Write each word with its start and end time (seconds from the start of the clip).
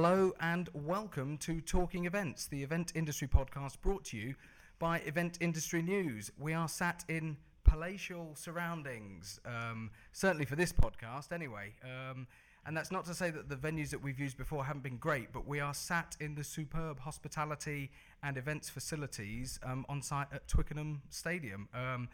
Hello 0.00 0.32
and 0.38 0.68
welcome 0.74 1.36
to 1.38 1.60
Talking 1.60 2.04
Events, 2.04 2.46
the 2.46 2.62
event 2.62 2.92
industry 2.94 3.26
podcast 3.26 3.80
brought 3.80 4.04
to 4.04 4.16
you 4.16 4.36
by 4.78 5.00
Event 5.00 5.38
Industry 5.40 5.82
News. 5.82 6.30
We 6.38 6.54
are 6.54 6.68
sat 6.68 7.04
in 7.08 7.36
palatial 7.64 8.36
surroundings, 8.36 9.40
um, 9.44 9.90
certainly 10.12 10.44
for 10.44 10.54
this 10.54 10.72
podcast, 10.72 11.32
anyway. 11.32 11.74
Um, 11.82 12.28
and 12.64 12.76
that's 12.76 12.92
not 12.92 13.06
to 13.06 13.14
say 13.14 13.30
that 13.30 13.48
the 13.48 13.56
venues 13.56 13.90
that 13.90 14.00
we've 14.00 14.20
used 14.20 14.38
before 14.38 14.64
haven't 14.64 14.84
been 14.84 14.98
great, 14.98 15.32
but 15.32 15.48
we 15.48 15.58
are 15.58 15.74
sat 15.74 16.16
in 16.20 16.36
the 16.36 16.44
superb 16.44 17.00
hospitality 17.00 17.90
and 18.22 18.36
events 18.36 18.70
facilities 18.70 19.58
um, 19.64 19.84
on 19.88 20.00
site 20.00 20.28
at 20.32 20.46
Twickenham 20.46 21.02
Stadium. 21.10 21.68
Um, 21.74 22.08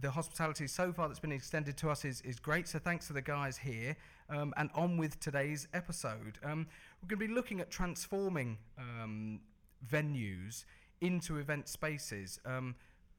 the 0.00 0.10
hospitality 0.10 0.66
so 0.66 0.92
far 0.92 1.08
that's 1.08 1.20
been 1.20 1.32
extended 1.32 1.76
to 1.78 1.90
us 1.90 2.04
is, 2.04 2.20
is 2.22 2.38
great. 2.38 2.68
So 2.68 2.78
thanks 2.78 3.06
to 3.08 3.12
the 3.12 3.22
guys 3.22 3.58
here. 3.58 3.96
Um, 4.30 4.54
and 4.56 4.70
on 4.74 4.96
with 4.96 5.20
today's 5.20 5.68
episode. 5.74 6.38
Um, 6.42 6.66
we're 7.02 7.08
going 7.08 7.20
to 7.20 7.28
be 7.28 7.34
looking 7.34 7.60
at 7.60 7.70
transforming 7.70 8.58
um, 8.78 9.40
venues 9.86 10.64
into 11.00 11.36
event 11.36 11.68
spaces. 11.68 12.40
Um, 12.46 12.76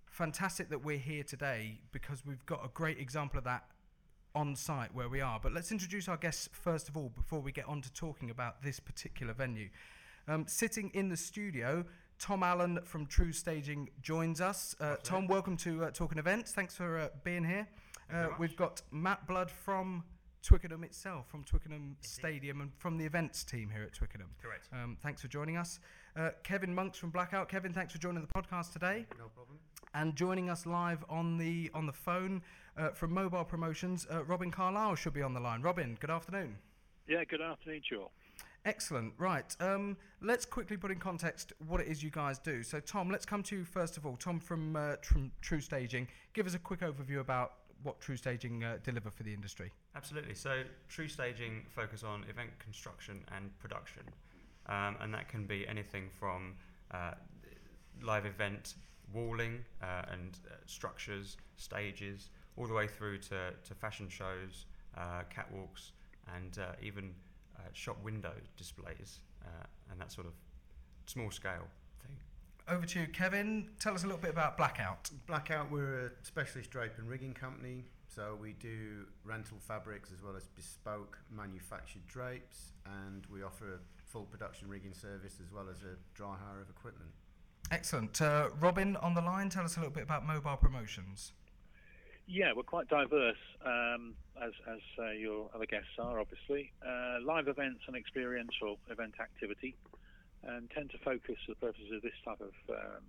fantastic 0.09 0.69
that 0.69 0.83
we're 0.83 0.97
here 0.97 1.23
today 1.23 1.79
because 1.91 2.25
we've 2.25 2.45
got 2.45 2.63
a 2.63 2.69
great 2.69 2.99
example 2.99 3.37
of 3.37 3.43
that 3.43 3.65
on 4.35 4.55
site 4.55 4.93
where 4.93 5.09
we 5.09 5.21
are. 5.21 5.39
But 5.41 5.53
let's 5.53 5.71
introduce 5.71 6.07
our 6.07 6.17
guests 6.17 6.49
first 6.51 6.89
of 6.89 6.97
all 6.97 7.09
before 7.09 7.39
we 7.39 7.51
get 7.51 7.67
on 7.67 7.81
to 7.81 7.93
talking 7.93 8.29
about 8.29 8.63
this 8.63 8.79
particular 8.79 9.33
venue. 9.33 9.69
Um, 10.27 10.45
sitting 10.47 10.89
in 10.93 11.09
the 11.09 11.17
studio, 11.17 11.83
Tom 12.23 12.41
Allen 12.41 12.79
from 12.85 13.05
True 13.05 13.33
Staging 13.33 13.89
joins 14.01 14.39
us. 14.39 14.77
Uh, 14.79 14.95
Tom, 15.03 15.27
welcome 15.27 15.57
to 15.57 15.83
uh, 15.83 15.91
Talking 15.91 16.17
Events. 16.17 16.53
Thanks 16.53 16.73
for 16.73 16.97
uh, 16.97 17.09
being 17.25 17.43
here. 17.43 17.67
Uh, 18.13 18.27
we've 18.39 18.55
got 18.55 18.81
Matt 18.91 19.27
Blood 19.27 19.51
from 19.51 20.05
Twickenham 20.41 20.85
itself, 20.85 21.27
from 21.27 21.43
Twickenham 21.43 21.97
Stadium, 21.99 22.61
and 22.61 22.71
from 22.77 22.97
the 22.97 23.03
events 23.03 23.43
team 23.43 23.69
here 23.69 23.83
at 23.83 23.91
Twickenham. 23.91 24.29
Correct. 24.41 24.69
Um, 24.71 24.95
thanks 25.03 25.21
for 25.21 25.27
joining 25.27 25.57
us. 25.57 25.81
Uh, 26.15 26.29
Kevin 26.43 26.73
Monks 26.73 26.97
from 26.97 27.09
Blackout. 27.09 27.49
Kevin, 27.49 27.73
thanks 27.73 27.91
for 27.91 27.99
joining 27.99 28.21
the 28.21 28.33
podcast 28.33 28.71
today. 28.71 29.05
No 29.19 29.25
problem. 29.35 29.59
And 29.93 30.15
joining 30.15 30.49
us 30.49 30.65
live 30.65 31.03
on 31.09 31.37
the 31.37 31.71
on 31.73 31.85
the 31.85 31.91
phone 31.91 32.41
uh, 32.77 32.91
from 32.91 33.13
Mobile 33.13 33.43
Promotions, 33.43 34.07
uh, 34.09 34.23
Robin 34.23 34.49
Carlisle 34.49 34.95
should 34.95 35.13
be 35.13 35.21
on 35.21 35.33
the 35.33 35.41
line. 35.41 35.61
Robin, 35.61 35.97
good 35.99 36.09
afternoon. 36.09 36.55
Yeah, 37.05 37.25
good 37.25 37.41
afternoon, 37.41 37.81
Joel. 37.89 38.13
Excellent. 38.65 39.13
Right. 39.17 39.55
Um, 39.59 39.97
let's 40.21 40.45
quickly 40.45 40.77
put 40.77 40.89
in 40.89 40.97
context 40.97 41.51
what 41.67 41.81
it 41.81 41.87
is 41.87 42.01
you 42.01 42.09
guys 42.09 42.39
do. 42.39 42.63
So, 42.63 42.79
Tom, 42.79 43.09
let's 43.09 43.25
come 43.25 43.43
to 43.43 43.57
you 43.57 43.65
first 43.65 43.97
of 43.97 44.05
all. 44.05 44.15
Tom 44.15 44.39
from 44.39 44.75
uh, 44.75 44.95
Tr- 45.01 45.17
True 45.41 45.59
Staging. 45.59 46.07
Give 46.33 46.47
us 46.47 46.55
a 46.55 46.59
quick 46.59 46.79
overview 46.79 47.19
about 47.19 47.53
what 47.83 47.99
True 47.99 48.15
Staging 48.15 48.63
uh, 48.63 48.77
deliver 48.83 49.09
for 49.11 49.23
the 49.23 49.33
industry. 49.33 49.71
Absolutely. 49.95 50.33
So, 50.33 50.63
True 50.87 51.09
Staging 51.09 51.65
focus 51.75 52.03
on 52.03 52.23
event 52.29 52.51
construction 52.59 53.25
and 53.35 53.57
production, 53.59 54.03
um, 54.67 54.95
and 55.01 55.13
that 55.13 55.27
can 55.27 55.45
be 55.45 55.67
anything 55.67 56.09
from 56.17 56.55
uh, 56.91 57.11
live 58.01 58.25
event 58.25 58.75
walling 59.13 59.59
uh, 59.81 60.03
and 60.11 60.39
uh, 60.49 60.55
structures, 60.65 61.35
stages, 61.57 62.29
all 62.55 62.65
the 62.65 62.73
way 62.73 62.87
through 62.87 63.17
to, 63.17 63.51
to 63.67 63.75
fashion 63.75 64.07
shows, 64.07 64.65
uh, 64.97 65.23
catwalks, 65.29 65.91
and 66.35 66.59
uh, 66.59 66.71
even 66.81 67.13
uh, 67.57 67.61
shop 67.73 67.97
window 68.03 68.33
displays, 68.57 69.19
uh, 69.43 69.65
and 69.91 69.99
that 69.99 70.11
sort 70.11 70.27
of 70.27 70.33
small 71.05 71.31
scale 71.31 71.67
thing. 72.05 72.15
Over 72.67 72.85
to 72.85 73.01
you, 73.01 73.07
Kevin. 73.07 73.69
Tell 73.79 73.93
us 73.93 74.03
a 74.03 74.07
little 74.07 74.21
bit 74.21 74.31
about 74.31 74.57
Blackout. 74.57 75.09
Blackout, 75.27 75.71
we're 75.71 76.07
a 76.07 76.09
specialist 76.21 76.69
drape 76.69 76.97
and 76.97 77.09
rigging 77.09 77.33
company, 77.33 77.85
so 78.07 78.37
we 78.39 78.53
do 78.53 79.05
rental 79.23 79.57
fabrics 79.59 80.11
as 80.11 80.21
well 80.21 80.35
as 80.35 80.47
bespoke 80.47 81.17
manufactured 81.31 82.05
drapes, 82.07 82.73
and 82.85 83.25
we 83.31 83.43
offer 83.43 83.73
a 83.73 83.79
full 84.05 84.23
production 84.23 84.69
rigging 84.69 84.93
service 84.93 85.39
as 85.43 85.51
well 85.51 85.65
as 85.69 85.81
a 85.81 85.95
dry 86.13 86.35
hire 86.35 86.61
of 86.61 86.69
equipment. 86.69 87.09
Excellent. 87.71 88.21
Uh, 88.21 88.49
Robin 88.59 88.95
on 88.97 89.15
the 89.15 89.21
line. 89.21 89.49
Tell 89.49 89.63
us 89.63 89.77
a 89.77 89.79
little 89.79 89.93
bit 89.93 90.03
about 90.03 90.25
Mobile 90.25 90.57
Promotions. 90.57 91.31
Yeah, 92.27 92.53
we're 92.55 92.63
quite 92.63 92.87
diverse, 92.87 93.35
um, 93.65 94.15
as, 94.41 94.53
as 94.71 94.79
uh, 94.97 95.11
your 95.11 95.49
other 95.53 95.65
guests 95.65 95.91
are, 95.99 96.19
obviously. 96.19 96.71
Uh, 96.85 97.17
live 97.23 97.47
events 97.47 97.81
and 97.87 97.95
experiential 97.95 98.79
event 98.89 99.15
activity, 99.19 99.75
and 100.43 100.69
tend 100.71 100.89
to 100.91 100.97
focus 100.99 101.35
the 101.47 101.55
purposes 101.55 101.91
of 101.93 102.01
this 102.01 102.13
type 102.23 102.39
of 102.39 102.53
um, 102.69 103.03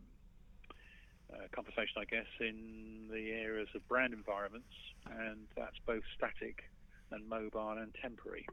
uh, 1.32 1.36
conversation, 1.54 1.94
I 1.98 2.04
guess, 2.04 2.26
in 2.40 3.08
the 3.10 3.30
areas 3.30 3.68
of 3.74 3.86
brand 3.88 4.12
environments, 4.12 4.74
and 5.08 5.46
that's 5.56 5.78
both 5.86 6.02
static 6.16 6.64
and 7.10 7.28
mobile 7.28 7.78
and 7.78 7.94
temporary. 8.02 8.46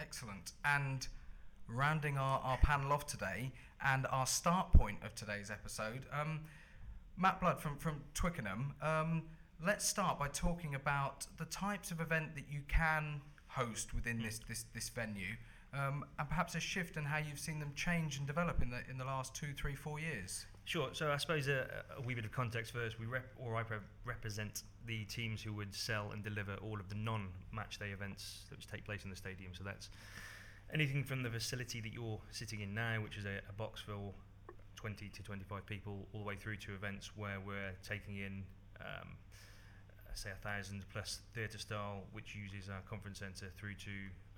Excellent. 0.00 0.52
And 0.64 1.06
rounding 1.68 2.18
our, 2.18 2.40
our 2.40 2.58
panel 2.58 2.92
off 2.92 3.06
today 3.06 3.52
and 3.82 4.06
our 4.10 4.26
start 4.26 4.72
point 4.72 4.98
of 5.04 5.14
today's 5.14 5.50
episode, 5.50 6.06
um, 6.12 6.40
Matt 7.16 7.40
Blood 7.40 7.60
from, 7.60 7.78
from 7.78 8.02
Twickenham. 8.12 8.74
Um, 8.82 9.22
let's 9.64 9.86
start 9.86 10.18
by 10.18 10.28
talking 10.28 10.74
about 10.74 11.26
the 11.38 11.44
types 11.46 11.90
of 11.90 12.00
event 12.00 12.34
that 12.34 12.44
you 12.50 12.60
can 12.68 13.20
host 13.48 13.94
within 13.94 14.22
this, 14.22 14.40
this, 14.48 14.64
this 14.74 14.88
venue. 14.88 15.34
Um, 15.72 16.04
and 16.18 16.28
perhaps 16.28 16.54
a 16.54 16.60
shift 16.60 16.96
in 16.96 17.04
how 17.04 17.18
you've 17.18 17.38
seen 17.38 17.58
them 17.58 17.72
change 17.74 18.18
and 18.18 18.26
develop 18.26 18.62
in 18.62 18.70
the 18.70 18.78
in 18.88 18.96
the 18.96 19.04
last 19.04 19.34
two, 19.34 19.52
three, 19.56 19.74
four 19.74 19.98
years. 19.98 20.46
Sure. 20.66 20.90
So 20.92 21.10
I 21.10 21.16
suppose 21.16 21.48
a, 21.48 21.66
a 21.98 22.00
wee 22.00 22.14
bit 22.14 22.24
of 22.24 22.30
context 22.30 22.72
first. 22.72 23.00
We 23.00 23.06
rep, 23.06 23.26
or 23.38 23.56
I 23.56 23.62
rep- 23.62 23.82
represent 24.04 24.62
the 24.86 25.04
teams 25.06 25.42
who 25.42 25.52
would 25.54 25.74
sell 25.74 26.10
and 26.12 26.22
deliver 26.22 26.54
all 26.62 26.78
of 26.78 26.88
the 26.88 26.94
non-match 26.94 27.78
day 27.78 27.90
events 27.90 28.46
that 28.50 28.60
take 28.70 28.84
place 28.84 29.02
in 29.04 29.10
the 29.10 29.16
stadium. 29.16 29.52
So 29.52 29.64
that's 29.64 29.90
anything 30.72 31.02
from 31.02 31.22
the 31.22 31.30
facility 31.30 31.80
that 31.80 31.92
you're 31.92 32.20
sitting 32.30 32.60
in 32.60 32.72
now, 32.72 33.00
which 33.02 33.16
is 33.16 33.24
a, 33.24 33.40
a 33.48 33.52
box 33.52 33.80
for 33.80 34.12
20 34.76 35.08
to 35.08 35.22
25 35.22 35.66
people, 35.66 36.06
all 36.12 36.20
the 36.20 36.26
way 36.26 36.36
through 36.36 36.56
to 36.56 36.74
events 36.74 37.10
where 37.16 37.40
we're 37.44 37.74
taking 37.86 38.18
in, 38.18 38.44
um, 38.80 39.08
say, 40.14 40.30
a 40.30 40.46
thousand 40.46 40.84
plus 40.92 41.20
theatre 41.34 41.58
style, 41.58 42.04
which 42.12 42.34
uses 42.34 42.68
our 42.68 42.80
conference 42.88 43.18
centre, 43.18 43.50
through 43.56 43.74
to 43.74 43.90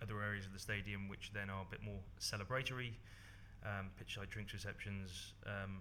other 0.03 0.23
areas 0.23 0.47
of 0.47 0.53
the 0.53 0.59
stadium, 0.59 1.09
which 1.09 1.31
then 1.35 1.51
are 1.51 1.63
a 1.63 1.71
bit 1.71 1.83
more 1.83 2.01
celebratory, 2.21 2.93
um, 3.65 3.91
pitch 3.99 4.15
side 4.15 4.31
drinks 4.31 4.53
receptions, 4.53 5.35
um, 5.47 5.79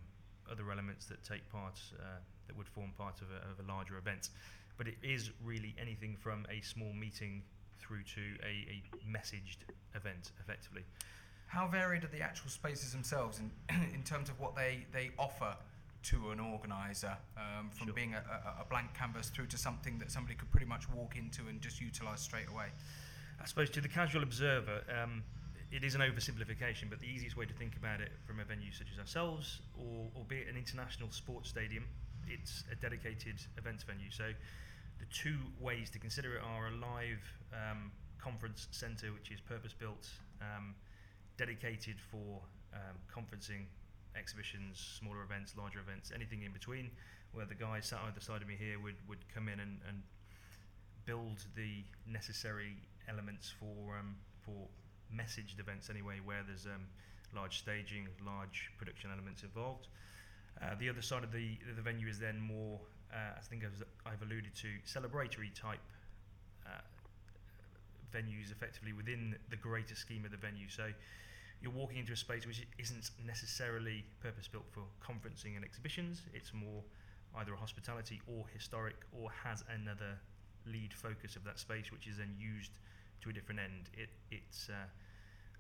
other 0.52 0.72
elements 0.72 1.06
that 1.06 1.24
take 1.24 1.50
part 1.52 1.80
uh, 2.00 2.20
that 2.48 2.58
would 2.58 2.68
form 2.68 2.92
part 2.98 3.22
of 3.22 3.28
a, 3.32 3.52
of 3.52 3.66
a 3.66 3.72
larger 3.72 3.98
event. 3.98 4.30
But 4.78 4.88
it 4.88 4.98
is 5.02 5.32
really 5.44 5.76
anything 5.80 6.18
from 6.20 6.46
a 6.52 6.62
small 6.62 6.94
meeting 6.94 7.44
through 7.80 8.04
to 8.16 8.22
a, 8.44 8.48
a 8.48 8.84
messaged 9.08 9.58
event, 9.96 10.32
effectively. 10.40 10.84
How 11.48 11.68
varied 11.68 12.04
are 12.04 12.08
the 12.08 12.22
actual 12.22 12.50
spaces 12.50 12.92
themselves 12.92 13.40
in, 13.40 13.52
in 13.94 14.04
terms 14.04 14.30
of 14.30 14.40
what 14.40 14.56
they, 14.56 14.86
they 14.92 15.12
offer 15.18 15.56
to 16.06 16.32
an 16.32 16.40
organizer, 16.40 17.18
um, 17.38 17.70
from 17.72 17.88
Sure. 17.88 17.96
being 17.96 18.14
a, 18.14 18.18
a, 18.18 18.62
a 18.62 18.66
blank 18.70 18.94
canvas 18.94 19.30
through 19.30 19.48
to 19.48 19.58
something 19.58 19.98
that 20.00 20.12
somebody 20.12 20.36
could 20.36 20.52
pretty 20.52 20.66
much 20.66 20.90
walk 20.90 21.16
into 21.16 21.48
and 21.48 21.62
just 21.62 21.82
utilise 21.82 22.22
straight 22.22 22.48
away? 22.50 22.68
I 23.42 23.46
suppose 23.46 23.70
to 23.72 23.82
the 23.82 23.90
casual 23.90 24.24
observer, 24.24 24.84
um, 25.02 25.24
it 25.72 25.84
is 25.84 25.96
an 25.96 26.02
oversimplification, 26.02 26.90
but 26.90 27.00
the 27.00 27.08
easiest 27.08 27.36
way 27.36 27.46
to 27.46 27.54
think 27.54 27.76
about 27.76 28.00
it 28.02 28.12
from 28.26 28.40
a 28.40 28.46
venue 28.46 28.72
such 28.72 28.88
as 28.94 29.00
ourselves, 29.00 29.62
or, 29.78 30.08
or 30.16 30.24
be 30.26 30.38
it 30.38 30.48
an 30.48 30.56
international 30.56 31.12
sports 31.12 31.50
stadium, 31.50 31.86
it's 32.28 32.64
a 32.72 32.76
dedicated 32.76 33.36
events 33.58 33.84
venue. 33.84 34.10
So 34.12 34.32
the 35.00 35.06
two 35.12 35.38
ways 35.60 35.90
to 35.92 36.00
consider 36.00 36.38
it 36.38 36.42
are 36.44 36.68
a 36.68 36.72
live 36.72 37.24
um, 37.54 37.92
conference 38.20 38.68
centre, 38.72 39.12
which 39.12 39.32
is 39.32 39.42
purpose 39.42 39.74
built, 39.74 40.08
um, 40.42 40.76
dedicated 41.38 41.98
for 42.00 42.42
um, 42.74 42.96
conferencing, 43.14 43.66
exhibitions, 44.18 44.98
smaller 45.00 45.24
events, 45.24 45.56
larger 45.58 45.80
events, 45.80 46.12
anything 46.14 46.44
in 46.44 46.52
between, 46.52 46.90
where 47.34 47.46
the 47.46 47.56
guys 47.56 47.88
sat 47.88 48.00
on 48.00 48.10
either 48.10 48.22
side 48.22 48.42
of 48.42 48.48
me 48.48 48.56
here 48.58 48.80
would, 48.80 48.96
would 49.08 49.24
come 49.34 49.48
in 49.50 49.60
and, 49.60 49.80
and 49.88 50.02
build 51.06 51.46
the 51.56 51.84
necessary 52.08 52.76
elements 53.08 53.54
for 53.60 53.98
um, 53.98 54.16
for 54.46 54.68
messaged 55.14 55.60
events 55.60 55.90
anyway, 55.90 56.20
where 56.24 56.44
there's 56.46 56.66
um, 56.66 56.82
large 57.36 57.60
staging, 57.60 58.08
large 58.26 58.72
production 58.78 59.12
elements 59.12 59.44
involved. 59.44 59.88
Uh, 60.62 60.76
the 60.80 60.90
other 60.90 61.02
side 61.02 61.24
of 61.24 61.32
the 61.32 61.58
the 61.76 61.82
venue 61.82 62.08
is 62.08 62.20
then 62.20 62.40
more, 62.40 62.80
uh, 63.14 63.38
I 63.38 63.42
think 63.42 63.64
as 63.64 63.84
I've 64.06 64.22
alluded 64.22 64.56
to, 64.56 64.68
celebratory 64.86 65.54
type 65.54 65.80
uh, 66.66 66.82
venues, 68.14 68.52
effectively 68.52 68.94
within 68.94 69.36
the 69.50 69.58
greater 69.58 69.96
scheme 69.96 70.26
of 70.26 70.32
the 70.32 70.38
venue. 70.38 70.70
So 70.70 70.90
you're 71.62 71.72
walking 71.72 71.98
into 71.98 72.14
a 72.14 72.18
space 72.18 72.46
which 72.46 72.66
isn't 72.78 73.12
necessarily 73.26 74.04
purpose 74.22 74.48
built 74.48 74.66
for 74.72 74.84
conferencing 75.04 75.56
and 75.56 75.64
exhibitions. 75.64 76.22
It's 76.34 76.54
more 76.54 76.84
either 77.38 77.54
a 77.54 77.58
hospitality 77.58 78.22
or 78.28 78.46
historic, 78.54 78.96
or 79.12 79.30
has 79.44 79.64
another 79.70 80.18
lead 80.66 80.94
focus 80.94 81.36
of 81.36 81.44
that 81.44 81.60
space, 81.60 81.92
which 81.92 82.08
is 82.08 82.18
then 82.18 82.34
used 82.40 82.72
to 83.22 83.30
a 83.30 83.34
different 83.34 83.60
end. 83.60 83.90
It 83.94 84.10
it's 84.32 84.70
uh, 84.70 84.88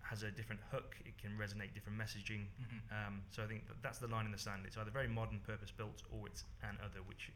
has 0.01 0.23
a 0.23 0.31
different 0.31 0.61
hook. 0.71 0.95
It 1.05 1.17
can 1.17 1.31
resonate 1.37 1.73
different 1.73 1.97
messaging. 1.97 2.45
Mhm. 2.61 2.79
Um, 2.91 3.21
so 3.29 3.43
I 3.43 3.47
think 3.47 3.67
that 3.67 3.81
that's 3.81 3.99
the 3.99 4.07
line 4.07 4.25
in 4.25 4.31
the 4.31 4.37
sand. 4.37 4.63
It's 4.65 4.77
either 4.77 4.91
very 4.91 5.07
modern, 5.07 5.39
purpose 5.39 5.71
built, 5.71 6.03
or 6.11 6.27
it's 6.27 6.43
an 6.63 6.77
other, 6.83 7.01
which 7.03 7.31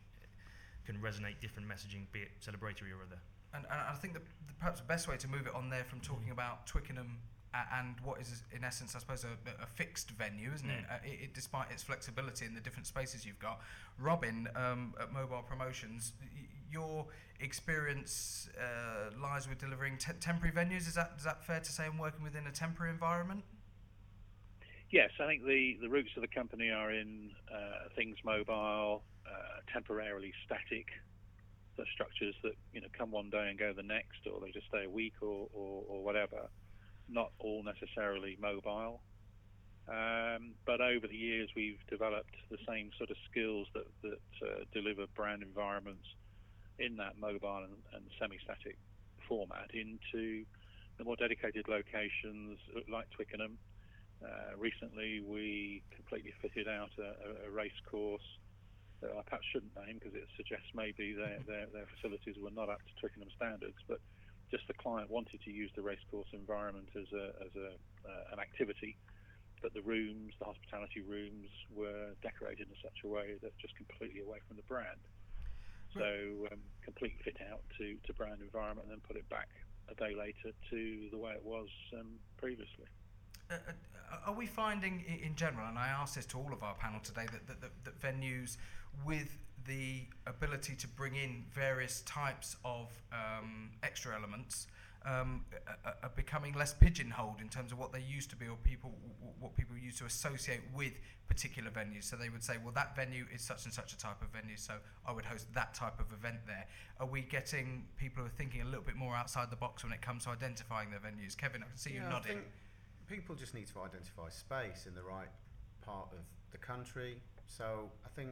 can 0.85 0.97
resonate 1.01 1.39
different 1.39 1.67
messaging, 1.67 2.11
be 2.11 2.21
it 2.21 2.31
celebratory 2.39 2.91
or 2.91 3.03
other. 3.05 3.19
And, 3.53 3.65
and 3.65 3.81
I 3.89 3.93
think 3.95 4.13
the, 4.13 4.21
the 4.47 4.53
perhaps 4.53 4.79
the 4.79 4.85
best 4.85 5.07
way 5.07 5.17
to 5.17 5.27
move 5.27 5.47
it 5.47 5.55
on 5.55 5.69
there 5.69 5.83
from 5.83 5.99
talking 5.99 6.31
about 6.31 6.67
Twickenham 6.67 7.17
and 7.53 7.95
what 8.03 8.21
is 8.21 8.43
in 8.51 8.63
essence, 8.63 8.95
I 8.95 8.99
suppose, 8.99 9.23
a, 9.23 9.63
a 9.63 9.65
fixed 9.65 10.11
venue, 10.11 10.51
isn't 10.53 10.69
it? 10.69 10.83
Mm. 10.87 10.93
Uh, 10.93 10.97
it, 11.03 11.23
it? 11.23 11.33
Despite 11.33 11.71
its 11.71 11.83
flexibility 11.83 12.45
in 12.45 12.53
the 12.53 12.61
different 12.61 12.87
spaces 12.87 13.25
you've 13.25 13.39
got. 13.39 13.61
Robin 13.97 14.47
um, 14.55 14.93
at 14.99 15.11
Mobile 15.11 15.43
Promotions, 15.47 16.13
y- 16.21 16.27
your 16.71 17.07
experience 17.39 18.49
uh, 18.59 19.11
lies 19.19 19.47
with 19.49 19.57
delivering 19.57 19.97
te- 19.97 20.13
temporary 20.19 20.53
venues. 20.53 20.87
Is 20.87 20.95
that 20.95 21.13
is 21.17 21.23
that 21.23 21.43
fair 21.43 21.59
to 21.59 21.71
say? 21.71 21.85
And 21.85 21.99
working 21.99 22.23
within 22.23 22.45
a 22.47 22.51
temporary 22.51 22.91
environment. 22.91 23.43
Yes, 24.91 25.11
I 25.19 25.27
think 25.27 25.45
the, 25.45 25.77
the 25.81 25.89
roots 25.89 26.09
of 26.15 26.21
the 26.21 26.27
company 26.27 26.71
are 26.71 26.91
in 26.91 27.29
uh, 27.53 27.89
things 27.95 28.17
mobile, 28.25 29.03
uh, 29.25 29.61
temporarily 29.71 30.33
static, 30.45 30.87
the 31.77 31.85
structures 31.93 32.33
that 32.43 32.53
you 32.73 32.81
know 32.81 32.87
come 32.97 33.11
one 33.11 33.29
day 33.29 33.49
and 33.49 33.59
go 33.59 33.71
the 33.71 33.83
next, 33.83 34.25
or 34.31 34.39
they 34.39 34.51
just 34.51 34.67
stay 34.67 34.85
a 34.85 34.89
week 34.89 35.13
or, 35.21 35.47
or, 35.53 35.83
or 35.87 36.03
whatever. 36.03 36.49
Not 37.09 37.31
all 37.39 37.63
necessarily 37.63 38.37
mobile. 38.39 39.01
Um, 39.87 40.53
but 40.65 40.81
over 40.81 41.07
the 41.07 41.15
years, 41.15 41.49
we've 41.55 41.79
developed 41.89 42.35
the 42.51 42.59
same 42.67 42.91
sort 42.97 43.09
of 43.09 43.17
skills 43.29 43.67
that, 43.73 43.87
that 44.03 44.47
uh, 44.47 44.63
deliver 44.71 45.07
brand 45.15 45.41
environments 45.41 46.05
in 46.77 46.97
that 46.97 47.17
mobile 47.17 47.65
and, 47.65 47.73
and 47.93 48.03
semi-static 48.19 48.77
format 49.27 49.71
into 49.73 50.45
the 50.97 51.03
more 51.03 51.15
dedicated 51.15 51.67
locations 51.67 52.59
like 52.87 53.09
Twickenham. 53.09 53.57
Uh, 54.23 54.55
recently, 54.57 55.21
we 55.21 55.81
completely 55.95 56.33
fitted 56.41 56.67
out 56.67 56.91
a, 56.99 57.47
a, 57.47 57.47
a 57.47 57.49
race 57.49 57.79
course 57.89 58.21
that 59.01 59.11
I 59.11 59.21
perhaps 59.23 59.47
shouldn't 59.51 59.71
name 59.75 59.97
because 59.97 60.13
it 60.13 60.27
suggests 60.35 60.67
maybe 60.75 61.13
their, 61.13 61.39
their, 61.47 61.65
their 61.71 61.87
facilities 61.95 62.35
were 62.37 62.51
not 62.51 62.69
up 62.69 62.83
to 62.83 62.93
Twickenham 62.99 63.29
standards, 63.35 63.79
but 63.87 63.99
just 64.51 64.67
the 64.67 64.73
client 64.73 65.09
wanted 65.09 65.41
to 65.43 65.51
use 65.51 65.71
the 65.75 65.81
racecourse 65.81 66.27
environment 66.33 66.89
as 66.95 67.07
a 67.13 67.25
as 67.45 67.53
a 67.55 67.69
uh, 68.07 68.33
an 68.33 68.39
activity, 68.39 68.97
but 69.61 69.73
the 69.73 69.81
rooms, 69.81 70.33
the 70.39 70.45
hospitality 70.45 71.01
rooms, 71.01 71.49
were 71.73 72.11
decorated 72.21 72.67
in 72.67 72.75
such 72.81 73.03
a 73.03 73.07
way 73.07 73.35
that 73.41 73.57
just 73.57 73.75
completely 73.75 74.21
away 74.21 74.39
from 74.47 74.57
the 74.57 74.63
brand. 74.63 74.99
So 75.93 76.47
um, 76.51 76.59
complete 76.83 77.15
fit 77.23 77.37
out 77.51 77.61
to 77.77 77.97
to 78.05 78.13
brand 78.13 78.41
environment, 78.41 78.87
and 78.87 78.91
then 78.91 79.01
put 79.07 79.17
it 79.17 79.27
back 79.29 79.49
a 79.89 79.95
day 79.95 80.13
later 80.15 80.53
to 80.69 81.09
the 81.11 81.17
way 81.17 81.31
it 81.31 81.43
was 81.43 81.67
um, 81.99 82.19
previously. 82.37 82.85
Uh, 83.49 83.55
uh, 83.55 84.27
are 84.27 84.33
we 84.33 84.45
finding 84.45 85.03
in 85.23 85.35
general, 85.35 85.67
and 85.67 85.77
I 85.77 85.87
asked 85.87 86.15
this 86.15 86.25
to 86.27 86.37
all 86.37 86.53
of 86.53 86.61
our 86.61 86.75
panel 86.75 86.99
today, 86.99 87.25
that, 87.31 87.47
that, 87.47 87.61
that, 87.61 87.71
that 87.83 87.99
venues 87.99 88.57
with 89.05 89.37
the 89.69 90.01
ability 90.25 90.75
to 90.75 90.87
bring 90.87 91.15
in 91.15 91.45
various 91.53 92.01
types 92.01 92.55
of 92.65 92.87
um, 93.13 93.69
extra 93.83 94.15
elements 94.15 94.65
um, 95.05 95.45
are, 95.85 95.93
are 96.03 96.11
becoming 96.15 96.53
less 96.55 96.73
pigeonholed 96.73 97.39
in 97.39 97.49
terms 97.49 97.71
of 97.71 97.77
what 97.77 97.93
they 97.93 98.01
used 98.01 98.31
to 98.31 98.35
be 98.35 98.47
or 98.47 98.57
people 98.63 98.91
what 99.39 99.55
people 99.55 99.77
used 99.77 99.99
to 99.99 100.05
associate 100.05 100.59
with 100.75 100.93
particular 101.27 101.69
venues. 101.69 102.03
So 102.05 102.15
they 102.17 102.29
would 102.29 102.43
say, 102.43 102.55
well, 102.61 102.73
that 102.73 102.95
venue 102.95 103.25
is 103.33 103.41
such 103.41 103.63
and 103.65 103.73
such 103.73 103.93
a 103.93 103.97
type 103.97 104.21
of 104.21 104.29
venue, 104.29 104.57
so 104.57 104.73
I 105.05 105.13
would 105.13 105.23
host 105.23 105.45
that 105.53 105.73
type 105.73 105.99
of 105.99 106.11
event 106.11 106.39
there. 106.47 106.65
Are 106.99 107.05
we 107.05 107.21
getting 107.21 107.85
people 107.95 108.23
who 108.23 108.27
are 108.27 108.37
thinking 108.37 108.61
a 108.61 108.65
little 108.65 108.83
bit 108.83 108.95
more 108.95 109.15
outside 109.15 109.49
the 109.51 109.55
box 109.55 109.83
when 109.83 109.93
it 109.93 110.01
comes 110.01 110.25
to 110.25 110.31
identifying 110.31 110.89
their 110.89 110.99
venues? 110.99 111.37
Kevin, 111.37 111.61
I 111.61 111.67
can 111.67 111.77
see 111.77 111.91
you 111.91 112.01
Yeah, 112.01 112.07
I 112.07 112.11
nodding. 112.11 112.41
people 113.07 113.35
just 113.35 113.53
need 113.53 113.67
to 113.67 113.79
identify 113.81 114.29
space 114.29 114.87
in 114.87 114.95
the 114.95 115.03
right 115.03 115.29
part 115.85 116.09
of 116.11 116.19
the 116.51 116.57
country. 116.57 117.21
So 117.45 117.89
I 118.05 118.09
think 118.09 118.31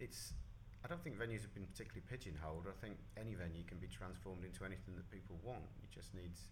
it's. 0.00 0.32
I 0.84 0.88
don't 0.88 1.02
think 1.02 1.18
venues 1.18 1.42
have 1.42 1.52
been 1.54 1.66
particularly 1.66 2.02
pigeonholed. 2.08 2.66
I 2.70 2.76
think 2.80 2.96
any 3.18 3.34
venue 3.34 3.64
can 3.66 3.78
be 3.78 3.88
transformed 3.88 4.44
into 4.44 4.64
anything 4.64 4.94
that 4.96 5.10
people 5.10 5.36
want. 5.42 5.66
It 5.82 5.90
just 5.90 6.14
needs 6.14 6.42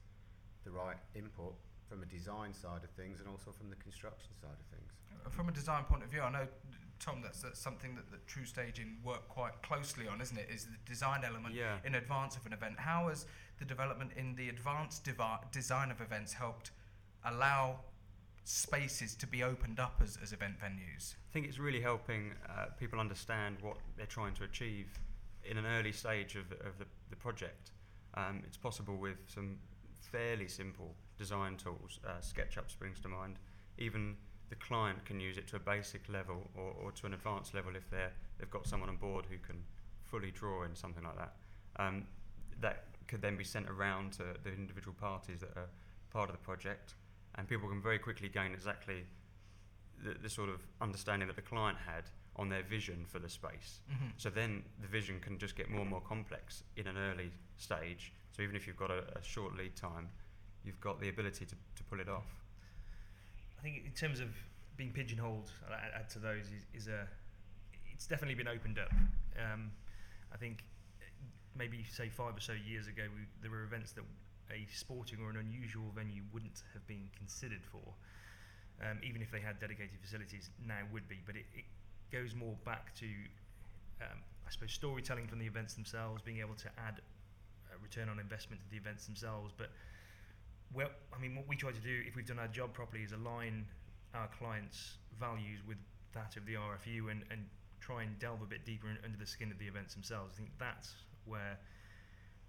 the 0.64 0.72
right 0.72 0.96
input 1.14 1.54
from 1.88 2.02
a 2.02 2.06
design 2.06 2.52
side 2.52 2.82
of 2.82 2.90
things 2.90 3.20
and 3.20 3.28
also 3.28 3.52
from 3.52 3.70
the 3.70 3.76
construction 3.76 4.30
side 4.34 4.58
of 4.58 4.66
things. 4.76 4.90
From 5.30 5.48
a 5.48 5.52
design 5.52 5.84
point 5.84 6.02
of 6.02 6.10
view, 6.10 6.22
I 6.22 6.30
know, 6.30 6.46
Tom, 6.98 7.20
that's, 7.22 7.40
that's 7.40 7.60
something 7.60 7.94
that, 7.94 8.10
that 8.10 8.26
True 8.26 8.44
Staging 8.44 8.96
work 9.04 9.28
quite 9.28 9.62
closely 9.62 10.08
on, 10.08 10.20
isn't 10.20 10.36
it? 10.36 10.48
Is 10.52 10.64
the 10.64 10.76
design 10.84 11.22
element 11.24 11.54
Yeah. 11.54 11.76
in 11.84 11.94
advance 11.94 12.36
of 12.36 12.44
an 12.46 12.52
event. 12.52 12.80
How 12.80 13.08
has 13.08 13.26
the 13.60 13.64
development 13.64 14.10
in 14.16 14.34
the 14.34 14.48
advanced 14.48 15.04
devi- 15.04 15.46
design 15.52 15.92
of 15.92 16.00
events 16.00 16.32
helped 16.32 16.72
allow 17.24 17.78
spaces 18.46 19.16
to 19.16 19.26
be 19.26 19.42
opened 19.42 19.80
up 19.80 20.00
as, 20.02 20.18
as 20.22 20.32
event 20.32 20.54
venues? 20.60 21.14
I 21.14 21.32
think 21.32 21.46
it's 21.46 21.58
really 21.58 21.80
helping 21.80 22.32
uh, 22.48 22.66
people 22.78 23.00
understand 23.00 23.56
what 23.60 23.76
they're 23.96 24.06
trying 24.06 24.34
to 24.34 24.44
achieve 24.44 24.86
in 25.44 25.58
an 25.58 25.66
early 25.66 25.90
stage 25.92 26.36
of, 26.36 26.52
of 26.64 26.78
the, 26.78 26.86
the 27.10 27.16
project. 27.16 27.72
Um, 28.14 28.42
it's 28.46 28.56
possible 28.56 28.96
with 28.96 29.16
some 29.26 29.58
fairly 30.12 30.46
simple 30.46 30.94
design 31.18 31.56
tools. 31.56 31.98
Uh, 32.06 32.20
SketchUp 32.20 32.70
springs 32.70 33.00
to 33.00 33.08
mind. 33.08 33.36
Even 33.78 34.16
the 34.48 34.56
client 34.56 35.04
can 35.04 35.18
use 35.18 35.38
it 35.38 35.48
to 35.48 35.56
a 35.56 35.60
basic 35.60 36.08
level 36.08 36.48
or, 36.54 36.72
or 36.84 36.92
to 36.92 37.06
an 37.06 37.14
advanced 37.14 37.52
level 37.52 37.74
if 37.74 37.90
they're, 37.90 38.12
they've 38.38 38.50
got 38.50 38.66
someone 38.66 38.88
on 38.88 38.96
board 38.96 39.26
who 39.28 39.38
can 39.38 39.60
fully 40.04 40.30
draw 40.30 40.62
in 40.62 40.76
something 40.76 41.02
like 41.02 41.16
that. 41.16 41.34
Um, 41.78 42.06
that 42.60 42.84
could 43.08 43.22
then 43.22 43.36
be 43.36 43.44
sent 43.44 43.68
around 43.68 44.12
to 44.12 44.22
the 44.44 44.52
individual 44.52 44.94
parties 44.98 45.40
that 45.40 45.50
are 45.56 45.68
part 46.10 46.30
of 46.30 46.36
the 46.36 46.42
project, 46.42 46.94
and 47.36 47.48
people 47.48 47.68
can 47.68 47.82
very 47.82 47.98
quickly 47.98 48.28
gain 48.28 48.52
exactly 48.52 49.04
the, 50.04 50.14
the 50.22 50.28
sort 50.28 50.48
of 50.48 50.62
understanding 50.80 51.28
that 51.28 51.36
the 51.36 51.42
client 51.42 51.78
had 51.78 52.04
on 52.36 52.48
their 52.48 52.62
vision 52.62 53.04
for 53.06 53.18
the 53.18 53.28
space. 53.28 53.80
Mm-hmm. 53.90 54.08
So 54.18 54.30
then 54.30 54.62
the 54.80 54.88
vision 54.88 55.20
can 55.20 55.38
just 55.38 55.56
get 55.56 55.70
more 55.70 55.80
and 55.80 55.90
more 55.90 56.02
complex 56.02 56.64
in 56.76 56.86
an 56.86 56.96
early 56.96 57.30
stage. 57.56 58.12
So 58.32 58.42
even 58.42 58.56
if 58.56 58.66
you've 58.66 58.76
got 58.76 58.90
a, 58.90 59.04
a 59.18 59.22
short 59.22 59.56
lead 59.56 59.74
time, 59.74 60.08
you've 60.64 60.80
got 60.80 61.00
the 61.00 61.08
ability 61.08 61.46
to, 61.46 61.54
to 61.54 61.84
pull 61.84 62.00
it 62.00 62.08
off. 62.08 62.26
I 63.58 63.62
think 63.62 63.82
in 63.86 63.92
terms 63.92 64.20
of 64.20 64.28
being 64.76 64.92
pigeonholed, 64.92 65.50
I'll 65.66 65.74
add, 65.74 65.92
add 65.94 66.10
to 66.10 66.18
those 66.18 66.44
is, 66.46 66.82
is 66.82 66.88
a. 66.88 67.06
It's 67.92 68.06
definitely 68.06 68.34
been 68.34 68.48
opened 68.48 68.78
up. 68.78 68.92
Um, 69.40 69.70
I 70.32 70.36
think 70.36 70.64
uh, 71.00 71.04
maybe 71.56 71.82
say 71.90 72.10
five 72.10 72.36
or 72.36 72.40
so 72.40 72.52
years 72.52 72.86
ago, 72.86 73.04
we, 73.14 73.22
there 73.40 73.50
were 73.50 73.64
events 73.64 73.92
that 73.92 74.04
a 74.50 74.66
sporting 74.72 75.18
or 75.20 75.30
an 75.30 75.36
unusual 75.36 75.90
venue 75.94 76.22
wouldn't 76.32 76.62
have 76.72 76.86
been 76.86 77.08
considered 77.16 77.64
for, 77.70 77.94
um, 78.82 78.98
even 79.02 79.22
if 79.22 79.30
they 79.30 79.40
had 79.40 79.58
dedicated 79.58 79.98
facilities. 80.00 80.50
Now 80.66 80.80
would 80.92 81.08
be, 81.08 81.20
but 81.26 81.36
it, 81.36 81.46
it 81.54 81.64
goes 82.12 82.34
more 82.34 82.54
back 82.64 82.94
to, 82.96 83.06
um, 84.00 84.18
I 84.46 84.50
suppose, 84.50 84.72
storytelling 84.72 85.26
from 85.26 85.38
the 85.38 85.46
events 85.46 85.74
themselves, 85.74 86.22
being 86.22 86.40
able 86.40 86.54
to 86.54 86.68
add 86.78 87.00
a 87.74 87.82
return 87.82 88.08
on 88.08 88.18
investment 88.18 88.62
to 88.62 88.68
the 88.70 88.76
events 88.76 89.06
themselves, 89.06 89.52
but 89.56 89.70
well, 90.74 90.90
I 91.14 91.20
mean, 91.20 91.36
what 91.36 91.46
we 91.48 91.56
try 91.56 91.70
to 91.70 91.80
do, 91.80 92.02
if 92.06 92.16
we've 92.16 92.26
done 92.26 92.38
our 92.38 92.48
job 92.48 92.72
properly, 92.72 93.02
is 93.02 93.12
align 93.12 93.66
our 94.14 94.28
clients' 94.38 94.98
values 95.18 95.60
with 95.66 95.78
that 96.12 96.36
of 96.36 96.46
the 96.46 96.54
RFU 96.54 97.10
and, 97.10 97.24
and 97.30 97.46
try 97.80 98.02
and 98.02 98.18
delve 98.18 98.42
a 98.42 98.46
bit 98.46 98.64
deeper 98.64 98.88
in, 98.88 98.98
under 99.04 99.18
the 99.18 99.26
skin 99.26 99.52
of 99.52 99.58
the 99.58 99.66
events 99.66 99.94
themselves. 99.94 100.34
I 100.34 100.36
think 100.36 100.50
that's 100.58 100.94
where 101.24 101.58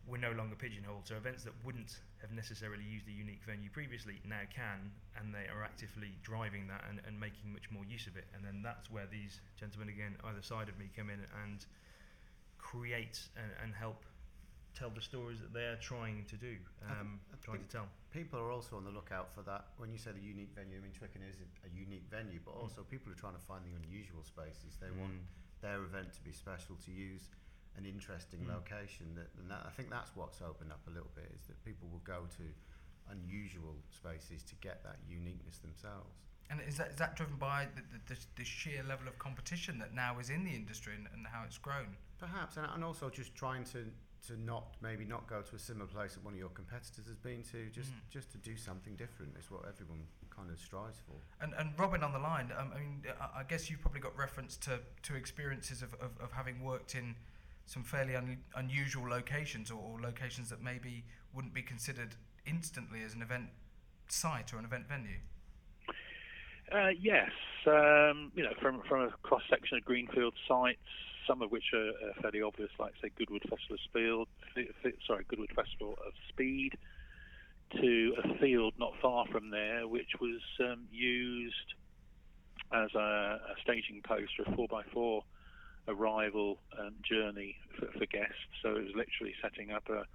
we're 0.07 0.17
no 0.17 0.31
longer 0.31 0.55
pigeonholed. 0.55 1.05
So 1.05 1.15
events 1.15 1.43
that 1.43 1.53
wouldn't 1.65 1.99
have 2.21 2.31
necessarily 2.31 2.83
used 2.83 3.07
a 3.07 3.11
unique 3.11 3.43
venue 3.45 3.69
previously 3.69 4.21
now 4.25 4.41
can, 4.53 4.91
and 5.19 5.35
they 5.35 5.51
are 5.51 5.63
actively 5.63 6.15
driving 6.23 6.67
that 6.67 6.83
and, 6.89 7.01
and 7.05 7.19
making 7.19 7.51
much 7.51 7.69
more 7.69 7.83
use 7.85 8.07
of 8.07 8.15
it. 8.15 8.25
And 8.33 8.43
then 8.43 8.61
that's 8.63 8.89
where 8.89 9.05
these 9.11 9.41
gentlemen, 9.59 9.89
again, 9.89 10.15
either 10.23 10.41
side 10.41 10.69
of 10.69 10.79
me, 10.79 10.89
come 10.95 11.09
in 11.09 11.19
and 11.43 11.65
create 12.57 13.19
and, 13.35 13.51
and 13.63 13.73
help 13.75 14.03
tell 14.77 14.89
the 14.93 15.01
stories 15.01 15.39
that 15.41 15.53
they're 15.53 15.77
trying 15.81 16.23
to 16.29 16.35
do, 16.37 16.53
I 16.85 16.93
th- 16.93 17.01
um, 17.01 17.19
I 17.33 17.35
trying 17.43 17.65
to 17.65 17.69
tell. 17.69 17.87
People 18.13 18.39
are 18.39 18.51
also 18.51 18.77
on 18.77 18.85
the 18.85 18.91
lookout 18.93 19.33
for 19.33 19.41
that. 19.43 19.73
When 19.77 19.91
you 19.91 19.97
say 19.97 20.11
the 20.13 20.21
unique 20.21 20.53
venue, 20.53 20.77
I 20.77 20.81
mean 20.81 20.93
Twickenham 20.93 21.27
is 21.29 21.37
a, 21.41 21.69
unique 21.73 22.05
venue, 22.09 22.39
but 22.45 22.51
also 22.53 22.85
people 22.85 23.11
are 23.11 23.19
trying 23.19 23.35
to 23.35 23.41
find 23.41 23.65
the 23.65 23.73
unusual 23.73 24.23
spaces. 24.23 24.77
They 24.79 24.89
want 24.93 25.13
Mm. 25.13 25.61
their 25.61 25.81
event 25.83 26.13
to 26.13 26.21
be 26.21 26.31
special, 26.31 26.75
to 26.85 26.91
use 26.91 27.29
an 27.77 27.85
interesting 27.85 28.41
Mm. 28.41 28.49
location. 28.49 29.13
That, 29.15 29.29
and 29.39 29.49
that, 29.51 29.63
I 29.65 29.69
think 29.69 29.89
that's 29.89 30.15
what's 30.15 30.41
opened 30.41 30.71
up 30.71 30.81
a 30.87 30.89
little 30.91 31.11
bit 31.15 31.31
is 31.33 31.47
that 31.47 31.63
people 31.63 31.87
will 31.89 31.99
go 32.03 32.25
to 32.37 32.43
unusual 33.09 33.75
spaces 33.89 34.43
to 34.43 34.55
get 34.55 34.83
that 34.83 34.97
uniqueness 35.07 35.59
themselves. 35.59 36.15
And 36.49 36.61
is 36.61 36.77
that, 36.77 36.89
is 36.91 36.95
that 36.97 37.15
driven 37.15 37.35
by 37.35 37.67
the, 37.75 37.81
the, 38.13 38.19
the, 38.35 38.43
sheer 38.45 38.81
level 38.83 39.07
of 39.07 39.19
competition 39.19 39.79
that 39.79 39.93
now 39.93 40.17
is 40.19 40.29
in 40.29 40.43
the 40.45 40.51
industry 40.51 40.93
and, 40.95 41.07
and 41.13 41.27
how 41.27 41.43
it's 41.45 41.57
grown? 41.57 41.97
Perhaps, 42.19 42.57
and, 42.57 42.65
and 42.73 42.83
also 42.83 43.09
just 43.09 43.35
trying 43.35 43.63
to 43.65 43.85
to 44.25 44.35
not 44.41 44.75
maybe 44.81 45.05
not 45.05 45.27
go 45.27 45.41
to 45.41 45.55
a 45.55 45.59
similar 45.59 45.85
place 45.85 46.15
that 46.15 46.23
one 46.23 46.33
of 46.33 46.39
your 46.39 46.49
competitors 46.49 47.05
has 47.05 47.17
been 47.17 47.43
to. 47.43 47.69
Just 47.69 47.91
Mm. 47.91 48.09
just 48.09 48.31
to 48.31 48.37
do 48.39 48.57
something 48.57 48.95
different 48.95 49.37
is 49.37 49.49
what 49.51 49.65
everyone 49.67 50.07
kind 50.29 50.49
of 50.49 50.59
strives 50.59 50.99
for. 51.05 51.15
And, 51.39 51.53
and 51.53 51.77
Robin 51.79 52.03
on 52.03 52.11
the 52.13 52.19
line, 52.19 52.51
um, 52.57 52.71
I 52.75 52.79
mean, 52.79 53.03
I, 53.21 53.39
I 53.41 53.43
guess 53.43 53.69
you've 53.69 53.81
probably 53.81 54.01
got 54.01 54.17
reference 54.17 54.57
to, 54.57 54.79
to 55.03 55.15
experiences 55.15 55.81
of, 55.81 55.93
of, 55.95 56.17
of 56.19 56.31
having 56.31 56.61
worked 56.63 56.95
in 56.95 57.15
some 57.67 57.83
fairly 57.83 58.15
un, 58.15 58.37
unusual 58.55 59.07
locations 59.07 59.69
or, 59.69 59.79
or 59.79 60.01
locations 60.01 60.49
that 60.49 60.61
maybe 60.61 61.03
wouldn't 61.33 61.53
be 61.53 61.61
considered 61.61 62.15
instantly 62.45 63.03
as 63.03 63.13
an 63.13 63.21
event 63.21 63.49
site 64.07 64.53
or 64.53 64.57
an 64.57 64.65
event 64.65 64.87
venue. 64.87 65.19
Uh, 66.71 66.89
yes, 66.99 67.31
um, 67.67 68.31
you 68.35 68.43
know, 68.43 68.53
from 68.61 68.81
from 68.89 69.01
a 69.01 69.09
cross 69.23 69.43
section 69.49 69.77
of 69.77 69.85
greenfield 69.85 70.33
sites, 70.47 70.79
some 71.27 71.41
of 71.41 71.51
which 71.51 71.71
are, 71.73 71.89
are 72.09 72.21
fairly 72.21 72.41
obvious, 72.41 72.71
like 72.79 72.93
say 73.01 73.09
Goodwood 73.17 73.43
Festival 73.43 73.75
of 73.75 73.79
Speed, 73.87 74.73
sorry, 75.05 75.25
Goodwood 75.27 75.51
Festival 75.55 75.97
of 76.05 76.13
Speed, 76.29 76.77
to 77.81 78.15
a 78.23 78.37
field 78.39 78.73
not 78.77 78.93
far 79.01 79.27
from 79.27 79.49
there, 79.49 79.87
which 79.87 80.11
was 80.19 80.41
um, 80.59 80.87
used 80.91 81.73
as 82.73 82.89
a, 82.95 82.99
a, 82.99 83.55
staging 83.61 84.01
post 84.03 84.31
for 84.35 84.43
a 84.43 84.67
4x4 84.67 85.21
arrival 85.87 86.57
um, 86.79 86.93
journey 87.03 87.55
for, 87.77 87.87
for, 87.97 88.05
guests. 88.05 88.35
So 88.61 88.69
it 88.69 88.85
was 88.85 88.95
literally 88.95 89.33
setting 89.41 89.71
up 89.71 89.87
a, 89.89 90.05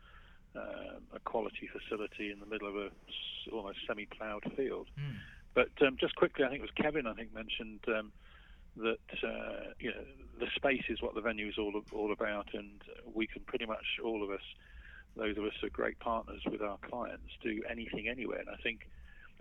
uh, 0.59 0.99
a 1.15 1.21
quality 1.25 1.69
facility 1.73 2.31
in 2.31 2.41
the 2.41 2.47
middle 2.47 2.69
of 2.69 2.77
a 2.77 2.89
almost 3.53 3.79
semi-ploughed 3.87 4.53
field. 4.57 4.89
Mm. 4.99 5.15
But 5.55 5.71
um, 5.87 5.97
just 6.01 6.15
quickly, 6.17 6.45
I 6.45 6.49
think 6.49 6.61
it 6.61 6.63
was 6.63 6.71
Kevin. 6.77 7.07
I 7.07 7.15
think 7.15 7.35
mentioned 7.35 7.81
um, 7.89 8.13
that 8.77 8.99
uh, 9.23 9.73
you 9.79 9.91
know 9.91 10.05
the 10.41 10.47
space 10.57 10.85
is 10.89 11.03
what 11.03 11.15
the 11.15 11.21
venue 11.21 11.49
is 11.49 11.59
all 11.59 11.75
all 11.93 12.13
about, 12.13 12.49
and 12.55 12.81
we 13.13 13.27
can 13.27 13.43
pretty 13.43 13.67
much 13.67 13.85
all 14.03 14.23
of 14.23 14.31
us, 14.31 14.41
those 15.17 15.37
of 15.37 15.45
us 15.45 15.53
who 15.61 15.67
are 15.67 15.71
great 15.71 15.99
partners 15.99 16.41
with 16.51 16.63
our 16.63 16.79
clients, 16.89 17.29
do 17.43 17.63
anything 17.71 18.09
anywhere. 18.09 18.41
And 18.41 18.49
I 18.49 18.57
think 18.63 18.89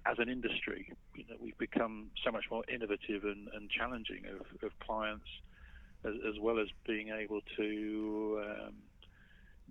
as 0.05 0.17
an 0.19 0.29
industry, 0.29 0.91
you 1.15 1.23
know, 1.29 1.35
we've 1.39 1.57
become 1.57 2.07
so 2.25 2.31
much 2.31 2.45
more 2.49 2.63
innovative 2.73 3.23
and, 3.23 3.47
and 3.53 3.69
challenging 3.69 4.23
of, 4.25 4.63
of 4.63 4.71
clients, 4.79 5.27
as, 6.03 6.13
as, 6.27 6.39
well 6.39 6.59
as 6.59 6.67
being 6.85 7.09
able 7.09 7.41
to 7.57 8.43
um, 8.43 8.73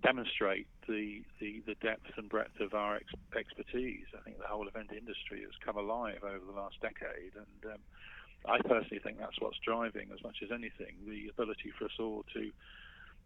demonstrate 0.01 0.67
the, 0.87 1.23
the, 1.39 1.61
the, 1.65 1.75
depth 1.75 2.17
and 2.17 2.29
breadth 2.29 2.59
of 2.59 2.73
our 2.73 2.95
ex- 2.95 3.13
expertise. 3.37 4.05
I 4.17 4.21
think 4.23 4.39
the 4.39 4.47
whole 4.47 4.67
event 4.67 4.89
industry 4.91 5.41
has 5.41 5.51
come 5.63 5.77
alive 5.77 6.19
over 6.23 6.43
the 6.45 6.57
last 6.57 6.75
decade, 6.81 7.33
and 7.35 7.73
um, 7.73 7.79
I 8.45 8.59
personally 8.61 8.99
think 9.03 9.19
that's 9.19 9.39
what's 9.39 9.57
driving, 9.59 10.09
as 10.13 10.23
much 10.23 10.37
as 10.43 10.51
anything, 10.51 10.95
the 11.07 11.29
ability 11.29 11.71
for 11.77 11.85
us 11.85 11.91
all 11.99 12.25
to, 12.33 12.51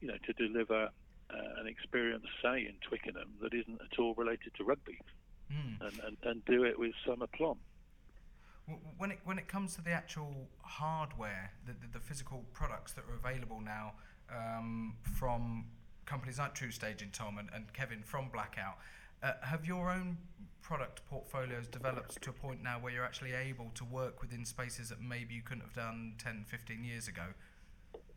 you 0.01 0.07
know, 0.07 0.17
to 0.25 0.33
deliver 0.33 0.89
uh, 1.29 1.59
an 1.59 1.67
experience, 1.67 2.25
say 2.41 2.65
in 2.67 2.75
Twickenham, 2.87 3.29
that 3.41 3.53
isn't 3.53 3.79
at 3.81 3.99
all 3.99 4.13
related 4.15 4.53
to 4.57 4.63
rugby, 4.63 4.99
mm. 5.51 5.81
and, 5.81 5.99
and, 6.05 6.17
and 6.23 6.45
do 6.45 6.63
it 6.63 6.77
with 6.77 6.93
some 7.07 7.21
aplomb. 7.21 7.57
When 8.97 9.11
it 9.11 9.19
when 9.23 9.37
it 9.37 9.47
comes 9.47 9.75
to 9.75 9.81
the 9.81 9.91
actual 9.91 10.33
hardware, 10.61 11.51
the, 11.65 11.73
the, 11.73 11.93
the 11.93 11.99
physical 11.99 12.43
products 12.53 12.93
that 12.93 13.03
are 13.09 13.15
available 13.15 13.61
now 13.61 13.93
um, 14.29 14.95
from 15.17 15.65
companies 16.05 16.39
like 16.39 16.55
True 16.55 16.71
Staging, 16.71 17.09
Tom 17.11 17.37
and, 17.37 17.49
and 17.53 17.71
Kevin 17.73 18.01
from 18.03 18.29
Blackout, 18.29 18.77
uh, 19.23 19.33
have 19.41 19.65
your 19.65 19.91
own 19.91 20.17
product 20.61 21.05
portfolios 21.07 21.67
developed 21.67 22.19
to 22.21 22.29
a 22.31 22.33
point 22.33 22.63
now 22.63 22.79
where 22.79 22.91
you're 22.91 23.05
actually 23.05 23.33
able 23.33 23.69
to 23.75 23.85
work 23.85 24.21
within 24.21 24.43
spaces 24.45 24.89
that 24.89 24.99
maybe 24.99 25.35
you 25.35 25.41
couldn't 25.43 25.61
have 25.61 25.73
done 25.73 26.13
10, 26.17 26.45
15 26.47 26.83
years 26.83 27.07
ago, 27.07 27.23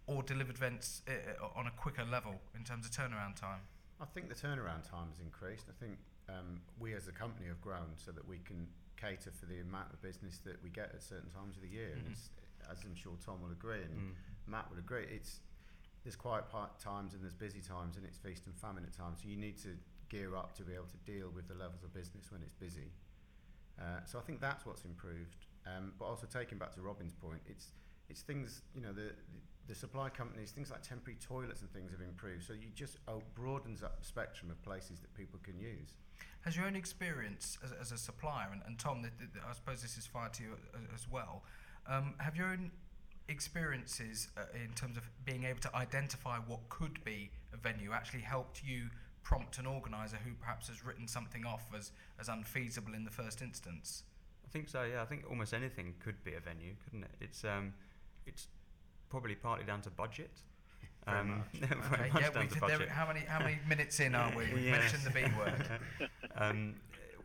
or 0.07 0.23
delivered 0.23 0.57
events 0.57 1.03
uh, 1.09 1.45
on 1.55 1.67
a 1.67 1.71
quicker 1.73 2.05
level 2.05 2.41
in 2.57 2.65
terms 2.65 2.87
of 2.87 2.93
turnaround 2.93 3.37
time? 3.37 3.61
I 4.01 4.07
think 4.07 4.29
the 4.29 4.35
turnaround 4.35 4.89
time 4.89 5.09
has 5.11 5.21
increased. 5.21 5.67
I 5.69 5.85
think 5.85 5.99
um, 6.29 6.61
we 6.79 6.95
as 6.95 7.09
a 7.09 7.13
company 7.13 7.49
have 7.49 7.61
grown 7.61 7.93
so 7.97 8.13
that 8.13 8.27
we 8.27 8.39
can 8.47 8.67
cater 9.01 9.31
for 9.31 9.47
the 9.47 9.63
amount 9.63 9.95
of 9.95 10.03
business 10.03 10.39
that 10.45 10.59
we 10.63 10.69
get 10.71 10.91
at 10.93 11.03
certain 11.03 11.31
times 11.31 11.57
of 11.57 11.63
the 11.63 11.71
year. 11.71 11.95
Mm-hmm. 11.95 12.13
And 12.13 12.17
as 12.71 12.83
I'm 12.85 12.95
sure 12.99 13.15
Tom 13.25 13.41
will 13.41 13.55
agree 13.55 13.87
and 13.87 13.95
mm. 13.95 14.13
Matt 14.47 14.67
would 14.71 14.79
agree, 14.79 15.07
it's 15.09 15.41
there's 16.05 16.17
quiet 16.17 16.45
times 16.83 17.15
and 17.15 17.23
there's 17.23 17.35
busy 17.35 17.61
times 17.61 17.97
and 17.97 18.05
it's 18.05 18.19
feast 18.19 18.47
and 18.47 18.55
famine 18.57 18.85
at 18.85 18.93
times. 18.93 19.21
So 19.23 19.29
you 19.29 19.37
need 19.37 19.59
to 19.63 19.77
gear 20.09 20.37
up 20.37 20.57
to 20.57 20.63
be 20.63 20.75
able 20.75 20.91
to 20.91 21.01
deal 21.05 21.31
with 21.35 21.49
the 21.49 21.55
levels 21.55 21.83
of 21.85 21.93
business 21.93 22.31
when 22.31 22.43
it's 22.43 22.55
busy. 22.55 22.91
Uh, 23.79 24.01
so 24.07 24.19
I 24.19 24.23
think 24.23 24.41
that's 24.41 24.67
what's 24.67 24.85
improved. 24.85 25.47
Um, 25.67 25.93
but 25.99 26.07
also 26.07 26.27
taking 26.27 26.59
back 26.59 26.75
to 26.75 26.81
Robin's 26.81 27.15
point, 27.15 27.41
it's 27.47 27.73
it's 28.09 28.23
things 28.23 28.63
you 28.75 28.81
know 28.81 28.93
the, 28.93 29.13
the, 29.13 29.41
the 29.69 29.75
supply 29.75 30.09
companies, 30.09 30.51
things 30.51 30.71
like 30.71 30.83
temporary 30.83 31.19
toilets 31.21 31.61
and 31.61 31.71
things 31.73 31.93
have 31.93 32.01
improved. 32.01 32.45
So 32.45 32.55
you 32.55 32.69
just 32.75 32.97
oh, 33.07 33.23
broadens 33.35 33.83
up 33.83 34.01
the 34.01 34.07
spectrum 34.07 34.51
of 34.51 34.61
places 34.63 35.01
that 35.01 35.15
people 35.15 35.39
can 35.43 35.59
use. 35.59 35.93
Has 36.41 36.57
your 36.57 36.67
own 36.67 36.75
experience 36.75 37.59
as, 37.63 37.73
as 37.81 37.93
a 37.93 37.99
supplier, 37.99 38.49
and, 38.51 38.63
and 38.67 38.79
Tom, 38.79 39.03
the, 39.03 39.11
the, 39.19 39.47
I 39.47 39.53
suppose 39.53 39.83
this 39.83 39.99
is 39.99 40.07
fired 40.07 40.33
to 40.35 40.43
you 40.43 40.49
as, 40.75 41.03
as 41.03 41.11
well. 41.11 41.43
Um, 41.87 42.15
have 42.19 42.35
your 42.35 42.47
own 42.47 42.71
experiences 43.29 44.29
uh, 44.39 44.43
in 44.55 44.73
terms 44.73 44.97
of 44.97 45.09
being 45.25 45.45
able 45.45 45.61
to 45.61 45.77
identify 45.77 46.39
what 46.39 46.67
could 46.71 47.03
be 47.05 47.31
a 47.53 47.57
venue 47.59 47.93
actually 47.93 48.23
helped 48.23 48.63
you 48.65 48.89
prompt 49.23 49.59
an 49.59 49.67
organizer 49.67 50.17
who 50.25 50.33
perhaps 50.41 50.69
has 50.69 50.83
written 50.85 51.07
something 51.07 51.45
off 51.45 51.67
as, 51.77 51.93
as 52.19 52.29
unfeasible 52.29 52.95
in 52.95 53.05
the 53.05 53.11
first 53.11 53.43
instance? 53.43 54.05
I 54.47 54.49
think 54.51 54.71
so. 54.71 54.85
Yeah, 54.85 55.03
I 55.03 55.05
think 55.05 55.25
almost 55.29 55.53
anything 55.53 55.95
could 56.01 56.25
be 56.25 56.33
a 56.33 56.41
venue, 56.41 56.73
couldn't 56.85 57.03
it? 57.03 57.11
It's 57.21 57.45
um, 57.45 57.75
it's 58.25 58.47
probably 59.09 59.35
partly 59.35 59.65
down 59.65 59.83
to 59.83 59.91
budget. 59.91 60.31
Um, 61.07 61.39
much. 61.39 61.71
very 61.97 62.11
much 62.11 62.35
down 62.35 62.49
to 62.49 62.61
budget. 62.61 62.79
There, 62.81 62.89
how 62.91 63.07
many 63.07 63.21
how 63.21 63.39
many 63.39 63.59
minutes 63.67 63.99
in 63.99 64.15
are 64.15 64.31
we? 64.37 64.45
We 64.55 64.67
yes. 64.67 64.79
mentioned 64.79 65.05
the 65.05 65.11
B 65.11 65.23
word. 65.39 65.81
um, 66.37 66.75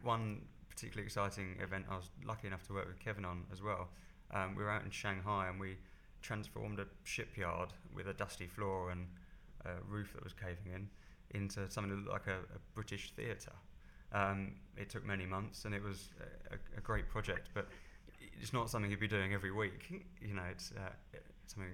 one 0.04 0.40
particularly 0.70 1.06
exciting 1.06 1.58
event 1.62 1.86
I 1.90 1.98
was 1.98 2.10
lucky 2.26 2.48
enough 2.48 2.66
to 2.68 2.74
work 2.74 2.88
with 2.88 3.00
Kevin 3.00 3.26
on 3.26 3.44
as 3.52 3.62
well. 3.62 3.90
Um, 4.32 4.56
we 4.56 4.64
were 4.64 4.72
out 4.72 4.86
in 4.86 4.92
Shanghai 4.92 5.50
and 5.50 5.60
we 5.60 5.76
transformed 6.22 6.80
a 6.80 6.86
shipyard 7.04 7.74
with 7.94 8.08
a 8.08 8.14
dusty 8.14 8.48
floor 8.48 8.92
and 8.92 9.06
a 9.66 9.72
roof 9.88 10.14
that 10.14 10.24
was 10.24 10.34
caving 10.34 10.74
in 10.74 10.90
into 11.32 11.70
something 11.70 11.90
that 11.90 11.98
looked 11.98 12.28
like 12.28 12.28
a, 12.28 12.40
a 12.40 12.60
British 12.74 13.12
theatre. 13.16 13.54
Um, 14.12 14.54
it 14.78 14.90
took 14.90 15.06
many 15.06 15.26
months 15.26 15.66
and 15.66 15.74
it 15.74 15.84
was 15.84 16.10
a, 16.52 16.78
a, 16.78 16.82
great 16.82 17.10
project, 17.10 17.50
but 17.54 17.68
it's 18.40 18.54
not 18.54 18.70
something 18.70 18.92
you'd 18.92 19.00
be 19.00 19.08
doing 19.08 19.34
every 19.34 19.52
week. 19.52 20.06
You 20.22 20.36
know, 20.36 20.44
it's 20.52 20.72
uh, 20.78 21.18
something 21.54 21.74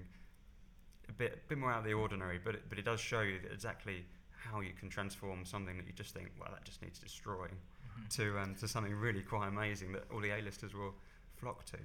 a 1.08 1.12
bit, 1.12 1.40
a 1.44 1.48
bit 1.48 1.58
more 1.58 1.72
out 1.72 1.78
of 1.78 1.84
the 1.84 1.92
ordinary, 1.92 2.38
but 2.42 2.54
it, 2.54 2.62
but 2.68 2.78
it 2.78 2.84
does 2.84 3.00
show 3.00 3.20
you 3.20 3.38
exactly 3.52 4.04
how 4.30 4.60
you 4.60 4.72
can 4.78 4.88
transform 4.88 5.44
something 5.44 5.76
that 5.76 5.86
you 5.86 5.92
just 5.92 6.14
think, 6.14 6.30
well, 6.38 6.48
that 6.52 6.64
just 6.64 6.82
needs 6.82 6.98
destroying, 6.98 7.50
mm-hmm. 7.50 8.08
to 8.08 8.38
um, 8.38 8.54
to 8.56 8.68
something 8.68 8.94
really 8.94 9.22
quite 9.22 9.48
amazing 9.48 9.92
that 9.92 10.04
all 10.12 10.20
the 10.20 10.30
A-listers 10.30 10.74
will 10.74 10.94
flock 11.36 11.64
to. 11.66 11.78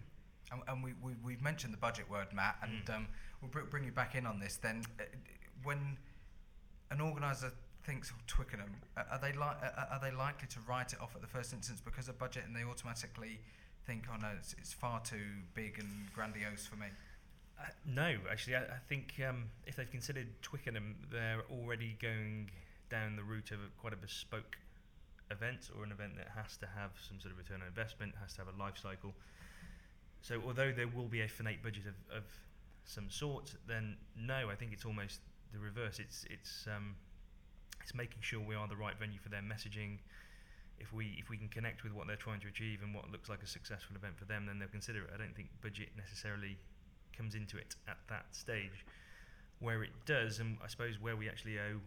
And, 0.51 0.61
and 0.67 0.83
we, 0.83 0.93
we 1.01 1.13
we've 1.23 1.41
mentioned 1.41 1.73
the 1.73 1.77
budget 1.77 2.09
word, 2.09 2.27
Matt, 2.33 2.57
and 2.61 2.85
mm. 2.85 2.95
um, 2.95 3.07
we'll 3.41 3.49
br- 3.51 3.69
bring 3.69 3.83
you 3.83 3.91
back 3.91 4.15
in 4.15 4.25
on 4.25 4.39
this. 4.39 4.57
Then, 4.57 4.83
uh, 4.99 5.03
when 5.63 5.97
an 6.91 7.01
organizer 7.01 7.51
thinks 7.83 8.09
of 8.11 8.25
Twickenham, 8.27 8.69
are 8.95 9.19
they 9.21 9.31
li- 9.31 9.59
are 9.91 9.99
they 10.01 10.11
likely 10.11 10.47
to 10.49 10.59
write 10.67 10.93
it 10.93 11.01
off 11.01 11.15
at 11.15 11.21
the 11.21 11.27
first 11.27 11.53
instance 11.53 11.81
because 11.81 12.09
of 12.09 12.17
budget, 12.19 12.43
and 12.45 12.55
they 12.55 12.63
automatically 12.63 13.39
think, 13.85 14.05
"Oh 14.11 14.17
no, 14.21 14.29
it's, 14.37 14.55
it's 14.59 14.73
far 14.73 15.01
too 15.01 15.43
big 15.55 15.79
and 15.79 16.13
grandiose 16.13 16.65
for 16.65 16.75
me"? 16.75 16.87
Uh, 17.59 17.63
no, 17.85 18.15
actually, 18.29 18.55
I, 18.55 18.63
I 18.63 18.79
think 18.89 19.13
um, 19.27 19.45
if 19.65 19.75
they've 19.75 19.89
considered 19.89 20.27
Twickenham, 20.41 20.95
they're 21.11 21.43
already 21.49 21.97
going 22.01 22.51
down 22.89 23.15
the 23.15 23.23
route 23.23 23.51
of 23.51 23.59
a, 23.59 23.69
quite 23.79 23.93
a 23.93 23.97
bespoke 23.97 24.57
event 25.31 25.69
or 25.75 25.83
an 25.83 25.91
event 25.91 26.13
that 26.17 26.27
has 26.35 26.57
to 26.57 26.67
have 26.67 26.91
some 27.07 27.19
sort 27.19 27.31
of 27.31 27.37
return 27.37 27.61
on 27.61 27.67
investment, 27.67 28.13
has 28.21 28.33
to 28.33 28.39
have 28.43 28.53
a 28.53 28.57
life 28.61 28.77
cycle. 28.81 29.13
So, 30.21 30.41
although 30.45 30.71
there 30.71 30.87
will 30.87 31.07
be 31.07 31.21
a 31.21 31.27
finite 31.27 31.63
budget 31.63 31.85
of, 31.87 32.17
of 32.17 32.23
some 32.83 33.09
sort, 33.09 33.53
then 33.67 33.97
no, 34.17 34.49
I 34.49 34.55
think 34.55 34.73
it's 34.73 34.85
almost 34.85 35.21
the 35.53 35.59
reverse. 35.59 35.99
It's 35.99 36.25
it's 36.29 36.67
um, 36.67 36.95
it's 37.81 37.93
making 37.93 38.21
sure 38.21 38.39
we 38.39 38.55
are 38.55 38.67
the 38.67 38.75
right 38.75 38.97
venue 38.99 39.19
for 39.19 39.29
their 39.29 39.41
messaging. 39.41 39.99
If 40.79 40.91
we 40.91 41.15
if 41.19 41.29
we 41.29 41.37
can 41.37 41.47
connect 41.47 41.83
with 41.83 41.93
what 41.93 42.07
they're 42.07 42.15
trying 42.15 42.41
to 42.41 42.47
achieve 42.47 42.79
and 42.83 42.93
what 42.93 43.09
looks 43.11 43.29
like 43.29 43.43
a 43.43 43.47
successful 43.47 43.95
event 43.95 44.17
for 44.17 44.25
them, 44.25 44.45
then 44.45 44.59
they'll 44.59 44.67
consider 44.67 45.03
it. 45.03 45.09
I 45.13 45.17
don't 45.17 45.35
think 45.35 45.49
budget 45.61 45.89
necessarily 45.95 46.57
comes 47.15 47.35
into 47.35 47.57
it 47.57 47.75
at 47.87 47.97
that 48.09 48.25
stage. 48.31 48.85
Where 49.59 49.83
it 49.83 49.93
does, 50.05 50.39
and 50.39 50.57
I 50.63 50.67
suppose 50.67 50.99
where 50.99 51.15
we 51.15 51.29
actually 51.29 51.57
owe, 51.59 51.79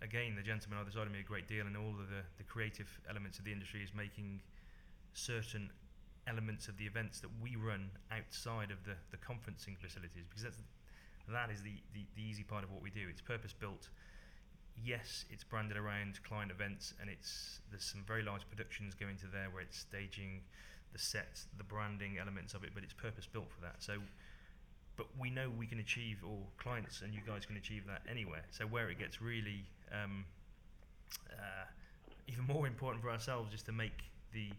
again, 0.00 0.34
the 0.34 0.42
gentleman 0.42 0.78
either 0.80 0.90
side 0.90 1.06
of 1.06 1.12
me 1.12 1.20
a 1.20 1.22
great 1.22 1.46
deal, 1.46 1.66
and 1.66 1.76
all 1.76 1.90
of 1.90 2.08
the, 2.08 2.24
the 2.38 2.44
creative 2.44 2.88
elements 3.08 3.38
of 3.38 3.44
the 3.44 3.52
industry 3.52 3.82
is 3.82 3.92
making 3.94 4.40
certain 5.12 5.70
elements 6.26 6.68
of 6.68 6.76
the 6.78 6.84
events 6.84 7.20
that 7.20 7.30
we 7.40 7.54
run 7.54 7.90
outside 8.10 8.70
of 8.70 8.82
the, 8.84 8.96
the 9.10 9.16
conferencing 9.18 9.76
facilities, 9.78 10.24
because 10.28 10.42
that's 10.42 10.58
that 11.28 11.50
is 11.50 11.60
the, 11.62 11.74
the, 11.92 12.06
the 12.14 12.22
easy 12.22 12.44
part 12.44 12.62
of 12.62 12.70
what 12.70 12.80
we 12.80 12.90
do. 12.90 13.02
It's 13.10 13.20
purpose 13.20 13.52
built 13.52 13.88
yes, 14.84 15.24
it's 15.30 15.44
branded 15.44 15.76
around 15.76 16.22
client 16.24 16.50
events, 16.50 16.94
and 17.00 17.08
it's 17.08 17.60
there's 17.70 17.84
some 17.84 18.02
very 18.06 18.22
large 18.22 18.48
productions 18.48 18.94
going 18.94 19.16
to 19.16 19.26
there 19.26 19.48
where 19.50 19.62
it's 19.62 19.78
staging 19.78 20.42
the 20.92 20.98
sets, 20.98 21.46
the 21.56 21.64
branding 21.64 22.18
elements 22.20 22.54
of 22.54 22.64
it, 22.64 22.70
but 22.74 22.82
it's 22.82 22.92
purpose 22.92 23.26
built 23.26 23.50
for 23.50 23.60
that. 23.62 23.76
So, 23.78 23.94
but 24.96 25.06
we 25.18 25.30
know 25.30 25.50
we 25.56 25.66
can 25.66 25.78
achieve, 25.78 26.18
or 26.26 26.38
clients 26.58 27.02
and 27.02 27.12
you 27.12 27.20
guys 27.26 27.44
can 27.44 27.56
achieve 27.56 27.86
that 27.86 28.02
anywhere. 28.10 28.44
So 28.50 28.64
where 28.64 28.88
it 28.88 28.98
gets 28.98 29.20
really 29.20 29.64
um, 29.92 30.24
uh, 31.30 31.66
even 32.28 32.44
more 32.44 32.66
important 32.66 33.02
for 33.02 33.10
ourselves 33.10 33.54
is 33.54 33.62
to 33.64 33.72
make 33.72 34.04
the 34.32 34.50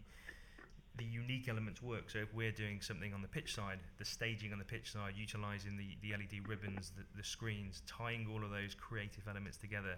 the 0.96 1.04
unique 1.04 1.48
elements 1.48 1.80
work. 1.80 2.10
So 2.10 2.18
if 2.18 2.34
we're 2.34 2.50
doing 2.50 2.80
something 2.80 3.14
on 3.14 3.22
the 3.22 3.28
pitch 3.28 3.54
side, 3.54 3.78
the 3.98 4.04
staging 4.04 4.52
on 4.52 4.58
the 4.58 4.64
pitch 4.64 4.92
side, 4.92 5.14
utilizing 5.16 5.76
the, 5.76 5.96
the 6.02 6.12
LED 6.16 6.48
ribbons, 6.48 6.90
the, 6.96 7.04
the 7.16 7.22
screens, 7.22 7.82
tying 7.86 8.26
all 8.32 8.42
of 8.42 8.50
those 8.50 8.74
creative 8.74 9.28
elements 9.28 9.56
together, 9.56 9.96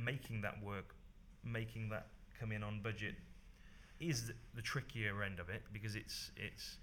making 0.00 0.40
that 0.42 0.54
work, 0.62 0.94
making 1.44 1.88
that 1.88 2.06
come 2.38 2.52
in 2.52 2.62
on 2.62 2.80
budget 2.80 3.14
is 4.00 4.28
the, 4.28 4.34
the 4.54 4.62
trickier 4.62 5.22
end 5.24 5.40
of 5.40 5.48
it 5.48 5.62
because 5.72 5.96
it's 5.96 6.30
it's 6.36 6.78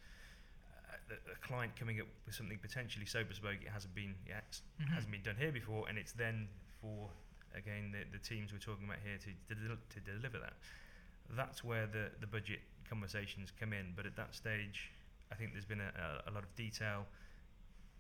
uh, 1.12 1.34
a 1.34 1.48
client 1.48 1.76
coming 1.76 2.00
up 2.00 2.08
with 2.26 2.36
something 2.36 2.58
potentially 2.58 3.06
so 3.06 3.24
bespoke 3.24 3.62
it 3.62 3.72
hasn't 3.72 3.94
been 3.96 4.16
yet 4.28 4.60
mm-hmm. 4.82 4.94
hasn't 4.94 5.12
been 5.12 5.24
done 5.24 5.36
here 5.38 5.52
before 5.52 5.88
and 5.88 5.98
it's 5.98 6.14
then 6.14 6.48
for 6.82 7.10
again 7.58 7.94
the, 7.94 8.04
the 8.12 8.22
teams 8.24 8.52
we're 8.52 8.60
talking 8.60 8.86
about 8.86 9.00
here 9.04 9.18
to, 9.18 9.32
to, 9.54 9.78
to 9.90 10.00
deliver 10.02 10.40
that 10.40 10.54
that's 11.34 11.64
where 11.64 11.88
the, 11.88 12.12
the 12.20 12.28
budget 12.28 12.60
conversations 12.88 13.52
come 13.60 13.74
in. 13.74 13.94
But 13.96 14.06
at 14.06 14.16
that 14.16 14.36
stage, 14.36 14.92
I 15.32 15.36
think 15.36 15.54
there's 15.54 15.66
been 15.66 15.82
a, 15.82 15.92
a, 16.28 16.30
a 16.30 16.32
lot 16.32 16.44
of 16.44 16.56
detail. 16.56 17.06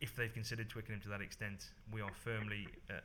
If 0.02 0.16
they've 0.16 0.34
considered 0.34 0.70
Twickenham 0.70 1.02
to 1.02 1.10
that 1.10 1.22
extent, 1.22 1.72
we 1.92 2.02
are 2.02 2.12
firmly 2.14 2.68
uh, 2.90 3.00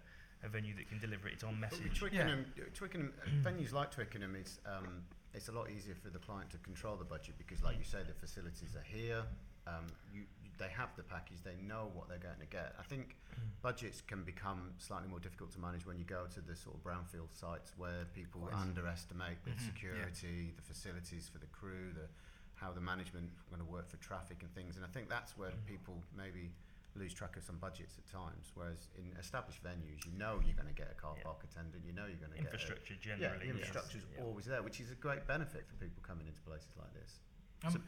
a 0.45 0.49
venue 0.49 0.75
that 0.75 0.89
can 0.89 0.99
deliver 0.99 1.29
it. 1.29 1.35
its 1.35 1.45
on 1.45 1.59
But 1.61 1.71
with 1.71 1.81
message. 1.81 1.99
Twickenham, 1.99 2.45
Twickenham 2.75 3.13
venues 3.43 3.73
like 3.73 3.91
Twickenham 3.91 4.35
is 4.35 4.59
um, 4.67 5.05
it's 5.33 5.49
a 5.49 5.53
lot 5.53 5.71
easier 5.71 5.95
for 5.95 6.11
the 6.11 6.19
client 6.19 6.51
to 6.51 6.59
control 6.59 6.97
the 6.97 7.05
budget 7.05 7.35
because, 7.39 7.63
like 7.63 7.79
you 7.79 7.85
say, 7.85 7.99
the 8.07 8.15
facilities 8.15 8.75
are 8.77 8.85
here. 8.85 9.23
Um, 9.71 9.87
you, 10.13 10.23
they 10.59 10.69
have 10.69 10.91
the 10.97 11.03
package. 11.03 11.39
They 11.43 11.57
know 11.67 11.91
what 11.95 12.09
they're 12.09 12.19
going 12.19 12.41
to 12.41 12.47
get. 12.47 12.75
I 12.79 12.83
think 12.83 13.17
budgets 13.63 14.03
can 14.03 14.25
become 14.25 14.73
slightly 14.79 15.09
more 15.09 15.21
difficult 15.21 15.53
to 15.53 15.59
manage 15.61 15.87
when 15.87 15.97
you 15.99 16.05
go 16.05 16.27
to 16.35 16.41
the 16.41 16.55
sort 16.55 16.77
of 16.77 16.83
brownfield 16.85 17.33
sites 17.33 17.73
where 17.79 18.05
people 18.15 18.47
Yes. 18.51 18.61
underestimate 18.61 19.43
the 19.45 19.51
Mhm, 19.53 19.61
yeah. 19.61 19.67
security, 19.67 20.53
the 20.57 20.63
facilities 20.63 21.29
for 21.29 21.39
the 21.39 21.47
crew, 21.47 21.93
the 21.93 22.09
how 22.57 22.71
the 22.73 22.81
management 22.81 23.31
are 23.41 23.57
going 23.57 23.67
to 23.67 23.73
work 23.73 23.89
for 23.89 23.97
traffic 24.05 24.43
and 24.43 24.53
things. 24.55 24.77
And 24.77 24.85
I 24.85 24.89
think 24.89 25.09
that's 25.09 25.35
where 25.39 25.51
Mhm. 25.51 25.65
people 25.65 26.03
maybe 26.15 26.53
lose 26.95 27.15
track 27.15 27.37
of 27.39 27.43
some 27.43 27.57
budgets 27.57 27.97
at 27.97 28.05
times. 28.13 28.53
Whereas 28.55 28.89
in 28.99 29.17
established 29.17 29.63
venues, 29.65 30.05
you 30.05 30.13
know 30.13 30.41
you're 30.45 30.57
going 30.61 30.69
to 30.69 30.75
get 30.75 30.91
a 30.91 30.95
car 30.95 31.15
Yeah. 31.17 31.23
park 31.23 31.43
attendant, 31.45 31.87
you 31.87 31.93
know 31.95 32.05
you're 32.05 32.19
going 32.21 32.33
to 32.33 32.37
get 32.37 32.49
a, 32.49 32.53
Infrastructure 32.53 32.95
yeah, 33.01 33.17
generally. 33.17 33.47
the 33.47 33.51
infrastructure's 33.53 34.05
Yeah. 34.13 34.21
always 34.25 34.45
there, 34.45 34.63
which 34.63 34.79
is 34.79 34.91
a 34.91 34.95
great 34.95 35.27
benefit 35.27 35.67
for 35.69 35.75
people 35.77 36.03
coming 36.03 36.27
into 36.27 36.43
places 36.43 36.77
like 36.77 36.93
this. 36.93 37.21
Um, 37.65 37.73
So- 37.73 37.81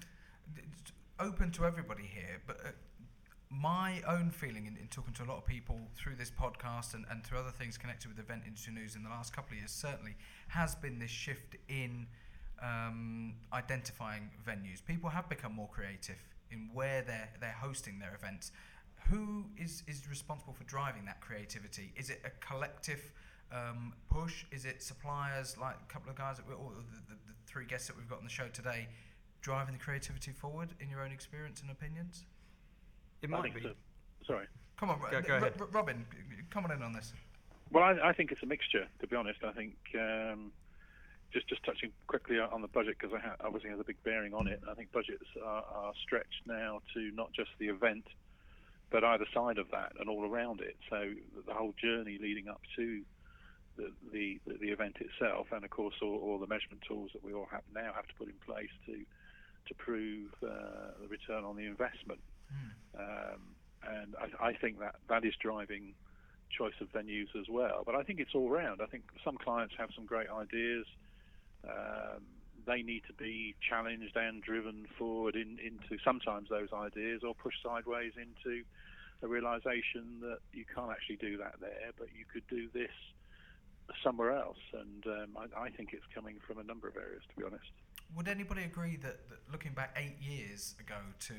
open 1.18 1.50
to 1.52 1.64
everybody 1.64 2.04
here, 2.04 2.40
but 2.46 2.56
uh, 2.64 2.70
my 3.50 4.00
own 4.08 4.30
feeling 4.30 4.66
in, 4.66 4.76
in 4.76 4.88
talking 4.88 5.12
to 5.12 5.22
a 5.22 5.26
lot 5.26 5.36
of 5.36 5.46
people 5.46 5.78
through 5.94 6.16
this 6.16 6.30
podcast 6.30 6.94
and, 6.94 7.04
and 7.10 7.24
through 7.24 7.38
other 7.38 7.50
things 7.50 7.76
connected 7.76 8.08
with 8.08 8.18
event 8.18 8.42
industry 8.46 8.72
news 8.72 8.96
in 8.96 9.02
the 9.02 9.10
last 9.10 9.34
couple 9.34 9.52
of 9.52 9.58
years 9.58 9.70
certainly 9.70 10.16
has 10.48 10.74
been 10.74 10.98
this 10.98 11.10
shift 11.10 11.56
in 11.68 12.06
um, 12.62 13.34
identifying 13.52 14.30
venues. 14.46 14.84
People 14.84 15.10
have 15.10 15.28
become 15.28 15.52
more 15.52 15.68
creative 15.68 16.16
in 16.50 16.70
where 16.72 17.02
they're 17.02 17.28
they're 17.40 17.56
hosting 17.60 17.98
their 17.98 18.14
events. 18.14 18.52
Who 19.10 19.46
is, 19.58 19.82
is 19.88 20.08
responsible 20.08 20.52
for 20.52 20.64
driving 20.64 21.04
that 21.06 21.20
creativity? 21.20 21.92
Is 21.96 22.08
it 22.08 22.20
a 22.24 22.30
collective 22.44 23.12
um, 23.50 23.92
push? 24.08 24.44
Is 24.52 24.64
it 24.64 24.82
suppliers 24.82 25.58
like 25.58 25.74
a 25.74 25.92
couple 25.92 26.10
of 26.10 26.16
guys 26.16 26.36
that 26.36 26.46
we, 26.46 26.54
or 26.54 26.70
the, 26.70 27.00
the, 27.08 27.14
the 27.26 27.34
three 27.46 27.66
guests 27.66 27.88
that 27.88 27.96
we've 27.96 28.08
got 28.08 28.18
on 28.18 28.24
the 28.24 28.30
show 28.30 28.46
today 28.52 28.88
driving 29.42 29.74
the 29.74 29.80
creativity 29.80 30.30
forward 30.32 30.70
in 30.80 30.88
your 30.88 31.02
own 31.02 31.12
experience 31.12 31.60
and 31.60 31.70
opinions? 31.70 32.24
It 33.20 33.26
I 33.26 33.30
might 33.30 33.42
think 33.42 33.56
be. 33.56 33.62
so. 33.62 33.72
Sorry. 34.26 34.46
Come 34.78 34.90
on, 34.90 35.00
Go- 35.10 35.20
go 35.20 35.28
Ro- 35.34 35.36
ahead. 35.36 35.60
Ro- 35.60 35.68
Robin, 35.72 36.06
come 36.50 36.64
on 36.64 36.70
in 36.72 36.82
on 36.82 36.92
this. 36.92 37.12
Well, 37.70 37.84
I, 37.84 38.08
I 38.10 38.12
think 38.12 38.32
it's 38.32 38.42
a 38.42 38.46
mixture. 38.46 38.86
To 39.00 39.06
be 39.06 39.16
honest, 39.16 39.40
I 39.44 39.52
think 39.52 39.74
um, 39.98 40.52
just 41.32 41.48
just 41.48 41.62
touching 41.64 41.90
quickly 42.06 42.38
on 42.38 42.50
on 42.52 42.62
the 42.62 42.68
budget 42.68 42.96
because 42.98 43.14
I 43.14 43.20
ha- 43.26 43.36
obviously 43.44 43.70
has 43.70 43.80
a 43.80 43.84
big 43.84 44.02
bearing 44.04 44.34
on 44.34 44.46
it. 44.46 44.60
I 44.70 44.74
think 44.74 44.92
budgets 44.92 45.24
are, 45.44 45.64
are 45.64 45.92
stretched 46.02 46.46
now 46.46 46.80
to 46.94 47.10
not 47.14 47.32
just 47.32 47.50
the 47.58 47.68
event, 47.68 48.04
but 48.90 49.04
either 49.04 49.26
side 49.34 49.58
of 49.58 49.70
that 49.72 49.92
and 49.98 50.08
all 50.08 50.24
around 50.28 50.60
it. 50.60 50.76
So 50.90 50.96
the- 51.36 51.42
the 51.46 51.54
whole 51.54 51.74
journey 51.82 52.18
leading 52.20 52.48
up 52.48 52.60
to 52.76 53.02
the 53.76 53.92
the, 54.12 54.40
the, 54.46 54.58
the 54.58 54.68
event 54.68 54.96
itself, 55.00 55.46
and 55.52 55.64
of 55.64 55.70
course 55.70 55.94
all, 56.02 56.16
all 56.22 56.38
the 56.38 56.46
measurement 56.46 56.82
tools 56.86 57.10
that 57.14 57.24
we 57.24 57.32
all 57.32 57.48
have 57.50 57.62
now 57.74 57.92
have 57.94 58.06
to 58.08 58.14
put 58.14 58.28
in 58.28 58.34
place 58.46 58.70
to 58.86 59.04
to 59.68 59.74
prove 59.74 60.30
uh, 60.42 60.92
the 61.00 61.08
return 61.08 61.44
on 61.44 61.56
the 61.56 61.66
investment. 61.66 62.20
Um, 62.98 63.40
and 63.84 64.14
I, 64.40 64.48
I 64.48 64.52
think 64.54 64.78
that 64.80 64.96
that 65.08 65.24
is 65.24 65.34
driving 65.40 65.94
choice 66.56 66.74
of 66.80 66.92
venues 66.92 67.28
as 67.38 67.46
well. 67.48 67.82
But 67.84 67.94
I 67.94 68.02
think 68.02 68.20
it's 68.20 68.34
all 68.34 68.50
round. 68.50 68.80
I 68.82 68.86
think 68.86 69.04
some 69.24 69.36
clients 69.38 69.74
have 69.78 69.90
some 69.94 70.04
great 70.04 70.28
ideas. 70.28 70.86
Um, 71.64 72.22
they 72.66 72.82
need 72.82 73.02
to 73.06 73.12
be 73.12 73.54
challenged 73.68 74.16
and 74.16 74.42
driven 74.42 74.86
forward 74.98 75.34
in, 75.34 75.58
into 75.58 76.02
sometimes 76.04 76.48
those 76.48 76.68
ideas 76.72 77.22
or 77.26 77.34
pushed 77.34 77.62
sideways 77.62 78.12
into 78.16 78.62
the 79.20 79.28
realization 79.28 80.20
that 80.20 80.38
you 80.52 80.64
can't 80.72 80.90
actually 80.90 81.16
do 81.16 81.36
that 81.38 81.54
there, 81.60 81.90
but 81.98 82.08
you 82.16 82.24
could 82.30 82.46
do 82.48 82.68
this 82.72 82.90
somewhere 84.02 84.32
else. 84.32 84.58
And 84.72 85.06
um, 85.06 85.36
I, 85.36 85.66
I 85.66 85.70
think 85.70 85.90
it's 85.92 86.06
coming 86.14 86.38
from 86.46 86.58
a 86.58 86.62
number 86.62 86.88
of 86.88 86.96
areas, 86.96 87.22
to 87.30 87.36
be 87.40 87.44
honest. 87.44 87.70
Would 88.16 88.28
anybody 88.28 88.64
agree 88.64 88.96
that, 88.96 89.28
that 89.30 89.38
looking 89.50 89.72
back 89.72 89.96
eight 89.96 90.16
years 90.20 90.74
ago 90.80 90.96
to 91.20 91.34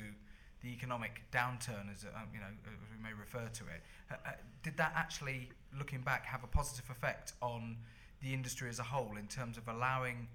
the 0.62 0.68
economic 0.68 1.22
downturn, 1.30 1.92
as 1.92 2.04
uh, 2.04 2.18
you 2.32 2.40
know, 2.40 2.46
as 2.66 2.78
we 2.96 3.02
may 3.02 3.12
refer 3.12 3.48
to 3.52 3.64
it, 3.64 3.82
uh, 4.10 4.14
uh, 4.26 4.30
did 4.62 4.76
that 4.78 4.92
actually, 4.96 5.50
looking 5.78 6.00
back, 6.00 6.24
have 6.24 6.42
a 6.42 6.46
positive 6.46 6.88
effect 6.90 7.34
on 7.42 7.76
the 8.22 8.32
industry 8.32 8.68
as 8.68 8.78
a 8.78 8.82
whole 8.82 9.16
in 9.18 9.26
terms 9.26 9.58
of 9.58 9.68
allowing 9.68 10.26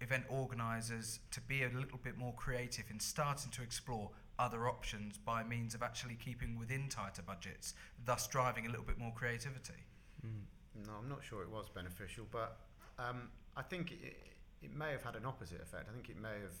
event 0.00 0.24
organisers 0.30 1.18
to 1.30 1.40
be 1.42 1.64
a 1.64 1.68
little 1.68 1.98
bit 2.02 2.16
more 2.16 2.32
creative 2.34 2.84
in 2.90 2.98
starting 2.98 3.50
to 3.50 3.62
explore 3.62 4.10
other 4.38 4.66
options 4.66 5.18
by 5.18 5.42
means 5.42 5.74
of 5.74 5.82
actually 5.82 6.14
keeping 6.14 6.58
within 6.58 6.88
tighter 6.88 7.22
budgets, 7.22 7.74
thus 8.06 8.26
driving 8.28 8.66
a 8.66 8.70
little 8.70 8.84
bit 8.84 8.98
more 8.98 9.12
creativity? 9.14 9.84
Mm. 10.24 10.86
No, 10.86 10.92
I'm 10.98 11.08
not 11.08 11.22
sure 11.22 11.42
it 11.42 11.50
was 11.50 11.68
beneficial, 11.68 12.24
but 12.30 12.60
um, 12.98 13.28
I 13.56 13.62
think 13.62 13.92
it, 13.92 14.16
it 14.62 14.74
may 14.74 14.92
have 14.92 15.02
had 15.02 15.16
an 15.16 15.26
opposite 15.26 15.60
effect. 15.60 15.88
I 15.88 15.92
think 15.92 16.08
it 16.08 16.20
may 16.20 16.36
have, 16.42 16.56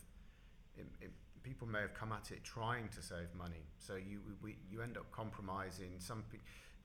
it, 0.76 0.86
it, 1.00 1.10
people 1.42 1.66
may 1.66 1.80
have 1.80 1.94
come 1.94 2.12
at 2.12 2.30
it 2.30 2.42
trying 2.44 2.88
to 2.88 3.02
save 3.02 3.28
money. 3.36 3.64
So 3.78 3.96
you 3.96 4.20
we, 4.42 4.56
you 4.70 4.82
end 4.82 4.96
up 4.96 5.10
compromising. 5.12 5.92
Some 5.98 6.24
pe- 6.30 6.38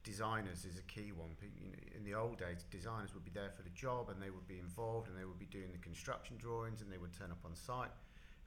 designers 0.03 0.65
is 0.65 0.77
a 0.77 0.83
key 0.83 1.11
one. 1.11 1.31
Pe- 1.39 1.55
You 1.59 1.71
know, 1.71 1.97
in 1.97 2.03
the 2.03 2.13
old 2.13 2.37
days, 2.37 2.65
designers 2.69 3.13
would 3.13 3.25
be 3.25 3.31
there 3.33 3.51
for 3.55 3.63
the 3.63 3.69
job 3.71 4.09
and 4.09 4.21
they 4.21 4.29
would 4.29 4.47
be 4.47 4.59
involved 4.59 5.07
and 5.07 5.17
they 5.17 5.25
would 5.25 5.39
be 5.39 5.47
doing 5.47 5.71
the 5.71 5.79
construction 5.79 6.37
drawings 6.37 6.81
and 6.81 6.91
they 6.91 6.97
would 6.97 7.13
turn 7.17 7.31
up 7.31 7.43
on 7.45 7.55
site. 7.55 7.91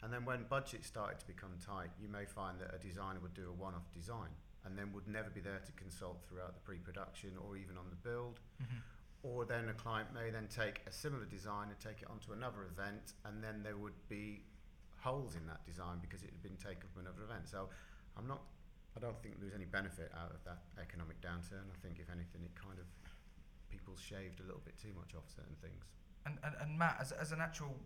And 0.03 0.13
then 0.13 0.25
when 0.25 0.45
budgets 0.49 0.87
started 0.87 1.19
to 1.19 1.27
become 1.27 1.51
tight, 1.59 1.91
you 2.01 2.09
may 2.09 2.25
find 2.25 2.61
that 2.61 2.73
a 2.73 2.79
designer 2.79 3.19
would 3.21 3.35
do 3.35 3.49
a 3.51 3.53
one-off 3.53 3.91
design 3.93 4.31
and 4.65 4.79
then 4.79 4.93
would 4.93 5.09
never 5.09 5.31
be 5.31 5.41
there 5.41 5.61
to 5.65 5.73
consult 5.73 6.19
throughout 6.29 6.55
the 6.55 6.61
pre-production 6.61 7.31
or 7.43 7.57
even 7.57 7.77
on 7.77 7.87
the 7.91 7.97
build 7.97 8.39
mm-hmm. 8.63 8.79
Or 9.23 9.45
then 9.45 9.69
a 9.69 9.75
client 9.75 10.09
may 10.15 10.31
then 10.31 10.47
take 10.49 10.81
a 10.87 10.93
similar 10.93 11.25
design 11.25 11.69
and 11.69 11.79
take 11.81 12.03
it 12.03 12.09
onto 12.11 12.33
another 12.33 12.67
event 12.71 13.15
and 13.25 13.43
then 13.43 13.63
there 13.63 13.77
would 13.77 13.97
be 14.09 14.43
holes 15.01 15.35
in 15.35 15.47
that 15.47 15.65
design 15.67 15.99
because 16.01 16.23
it 16.23 16.31
had 16.31 16.43
been 16.43 16.57
taken 16.57 16.87
from 16.93 17.03
another 17.03 17.23
event. 17.25 17.49
So 17.49 17.69
i'm 18.17 18.27
not 18.27 18.43
i 18.97 19.01
don't 19.01 19.21
think 19.23 19.39
there 19.39 19.47
was 19.47 19.55
any 19.55 19.67
benefit 19.67 20.11
out 20.17 20.31
of 20.31 20.43
that 20.45 20.63
economic 20.81 21.21
downturn. 21.21 21.67
I 21.71 21.79
think 21.83 21.99
if 21.99 22.11
anything 22.11 22.43
it 22.43 22.55
kind 22.55 22.79
of 22.79 22.87
people 23.71 23.95
shaved 23.97 24.41
a 24.41 24.47
little 24.47 24.63
bit 24.65 24.79
too 24.79 24.95
much 24.97 25.15
off 25.15 25.29
certain 25.29 25.57
things. 25.63 25.85
And, 26.27 26.39
and, 26.43 26.55
and 26.61 26.79
Matt, 26.79 26.99
as, 27.01 27.13
as 27.13 27.33
an 27.33 27.41
actual 27.41 27.77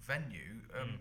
venue, 0.00 0.60
um, 0.78 0.88
Mm. 0.88 0.98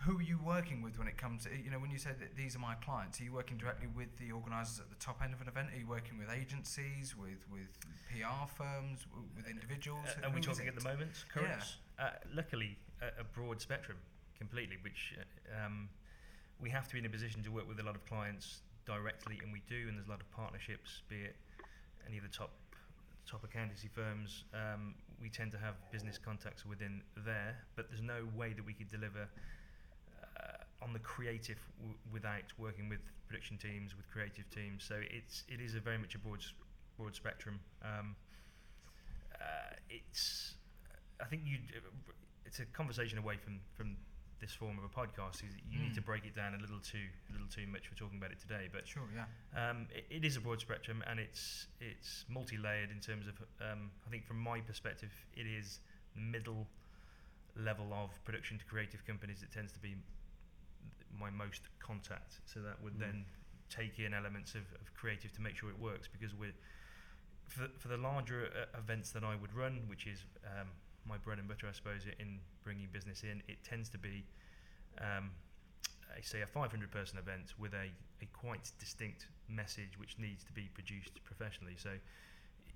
Who 0.00 0.18
are 0.18 0.22
you 0.22 0.38
working 0.44 0.80
with 0.80 0.98
when 0.98 1.06
it 1.06 1.18
comes 1.18 1.44
to, 1.44 1.50
you 1.50 1.70
know, 1.70 1.78
when 1.78 1.90
you 1.90 1.98
say 1.98 2.10
that 2.18 2.34
these 2.34 2.56
are 2.56 2.58
my 2.58 2.74
clients, 2.76 3.20
are 3.20 3.24
you 3.24 3.32
working 3.32 3.58
directly 3.58 3.86
with 3.94 4.08
the 4.16 4.32
organisers 4.32 4.80
at 4.80 4.88
the 4.88 4.96
top 4.96 5.20
end 5.22 5.34
of 5.34 5.40
an 5.42 5.48
event? 5.48 5.68
Are 5.74 5.78
you 5.78 5.86
working 5.86 6.18
with 6.18 6.28
agencies, 6.30 7.14
with, 7.14 7.44
with 7.52 7.68
PR 8.08 8.48
firms, 8.56 9.04
w- 9.12 9.28
with 9.36 9.46
individuals? 9.46 10.06
Uh, 10.08 10.28
are 10.28 10.32
we 10.32 10.40
talking 10.40 10.68
at 10.68 10.74
the 10.74 10.84
moment? 10.84 11.10
Currents? 11.32 11.76
Uh, 11.98 12.10
luckily, 12.34 12.78
a, 13.02 13.20
a 13.20 13.24
broad 13.24 13.60
spectrum 13.60 13.98
completely, 14.38 14.78
which 14.82 15.14
uh, 15.20 15.66
um, 15.66 15.90
we 16.58 16.70
have 16.70 16.88
to 16.88 16.94
be 16.94 16.98
in 16.98 17.04
a 17.04 17.10
position 17.10 17.42
to 17.42 17.50
work 17.50 17.68
with 17.68 17.78
a 17.78 17.82
lot 17.82 17.94
of 17.94 18.04
clients 18.06 18.62
directly, 18.86 19.38
and 19.42 19.52
we 19.52 19.60
do, 19.68 19.86
and 19.88 19.98
there's 19.98 20.06
a 20.06 20.10
lot 20.10 20.20
of 20.20 20.30
partnerships, 20.30 21.02
be 21.08 21.16
it 21.16 21.36
any 22.08 22.16
of 22.16 22.24
the 22.24 22.30
top 22.30 22.50
top 23.26 23.44
accountancy 23.44 23.88
firms. 23.94 24.44
Um, 24.54 24.94
we 25.20 25.28
tend 25.28 25.52
to 25.52 25.58
have 25.58 25.74
business 25.92 26.18
contacts 26.18 26.64
within 26.64 27.02
there, 27.24 27.58
but 27.76 27.88
there's 27.90 28.02
no 28.02 28.26
way 28.34 28.54
that 28.54 28.64
we 28.64 28.72
could 28.72 28.88
deliver 28.90 29.28
on 30.82 30.92
the 30.92 30.98
creative 30.98 31.58
w- 31.78 31.96
without 32.12 32.44
working 32.58 32.88
with 32.88 33.00
production 33.28 33.56
teams, 33.58 33.96
with 33.96 34.08
creative 34.10 34.48
teams. 34.50 34.84
So 34.84 34.96
it's 35.10 35.44
it 35.48 35.60
is 35.60 35.74
a 35.74 35.80
very 35.80 35.98
much 35.98 36.14
a 36.14 36.18
broad 36.18 36.42
broad 36.96 37.14
spectrum. 37.14 37.60
Um, 37.82 38.16
uh, 39.40 39.74
it's 39.88 40.54
I 41.20 41.24
think 41.26 41.42
you 41.44 41.58
it's 42.46 42.58
a 42.60 42.64
conversation 42.66 43.18
away 43.18 43.36
from 43.36 43.60
from 43.76 43.96
this 44.40 44.52
form 44.52 44.78
of 44.78 44.84
a 44.84 44.88
podcast. 44.88 45.36
Is 45.44 45.54
you 45.70 45.78
need 45.80 45.94
to 45.94 46.00
Mm. 46.00 46.06
break 46.06 46.24
it 46.24 46.34
down 46.34 46.54
a 46.54 46.58
little 46.58 46.80
too 46.80 47.06
a 47.28 47.32
little 47.32 47.46
too 47.48 47.66
much 47.66 47.86
for 47.88 47.94
talking 47.94 48.18
about 48.18 48.32
it 48.32 48.40
today, 48.40 48.68
but. 48.72 48.88
Sure, 48.88 49.08
yeah. 49.14 49.26
Um, 49.70 49.86
it, 49.94 50.06
it 50.10 50.24
is 50.24 50.36
a 50.36 50.40
broad 50.40 50.60
spectrum 50.60 51.04
and 51.06 51.20
it's 51.20 51.66
it's 51.80 52.24
multi-layered 52.28 52.90
in 52.90 53.00
terms 53.00 53.26
of 53.28 53.34
um, 53.60 53.90
I 54.06 54.10
think 54.10 54.24
from 54.26 54.38
my 54.38 54.60
perspective 54.60 55.12
it 55.36 55.46
is 55.46 55.80
middle 56.16 56.66
level 57.56 57.92
of 57.92 58.10
production 58.24 58.58
to 58.58 58.64
creative 58.64 59.04
companies 59.06 59.42
it 59.42 59.52
tends 59.52 59.72
to 59.72 59.78
be 59.80 59.94
my 61.18 61.30
most 61.30 61.62
contact 61.78 62.40
so 62.46 62.60
that 62.60 62.80
would 62.82 62.94
Mm. 62.94 63.00
then 63.00 63.24
take 63.68 63.98
in 63.98 64.12
elements 64.14 64.54
of, 64.54 64.62
of 64.80 64.92
creative 64.94 65.32
to 65.32 65.40
make 65.40 65.56
sure 65.56 65.70
it 65.70 65.78
works 65.78 66.08
because 66.08 66.34
we're 66.34 66.54
for, 67.48 67.68
for 67.78 67.88
the 67.88 67.96
larger 67.96 68.50
uh, 68.54 68.78
events 68.78 69.10
that 69.10 69.24
I 69.24 69.34
would 69.36 69.52
run 69.54 69.82
which 69.86 70.06
is 70.06 70.24
um, 70.44 70.68
my 71.06 71.16
bread 71.18 71.38
and 71.38 71.48
butter 71.48 71.66
I 71.68 71.72
suppose 71.72 72.02
in 72.18 72.38
bringing 72.62 72.88
business 72.92 73.22
in 73.22 73.42
it 73.48 73.58
tends 73.64 73.88
to 73.90 73.98
be 73.98 74.24
um, 75.00 75.30
I 76.16 76.20
say 76.22 76.42
a 76.42 76.46
500 76.46 76.90
person 76.90 77.18
event 77.18 77.54
with 77.58 77.72
a, 77.72 77.86
a 78.20 78.26
quite 78.32 78.70
distinct 78.78 79.26
message 79.48 79.98
which 79.98 80.18
needs 80.18 80.42
to 80.44 80.52
be 80.52 80.68
produced 80.74 81.22
professionally. 81.24 81.74
So 81.76 81.90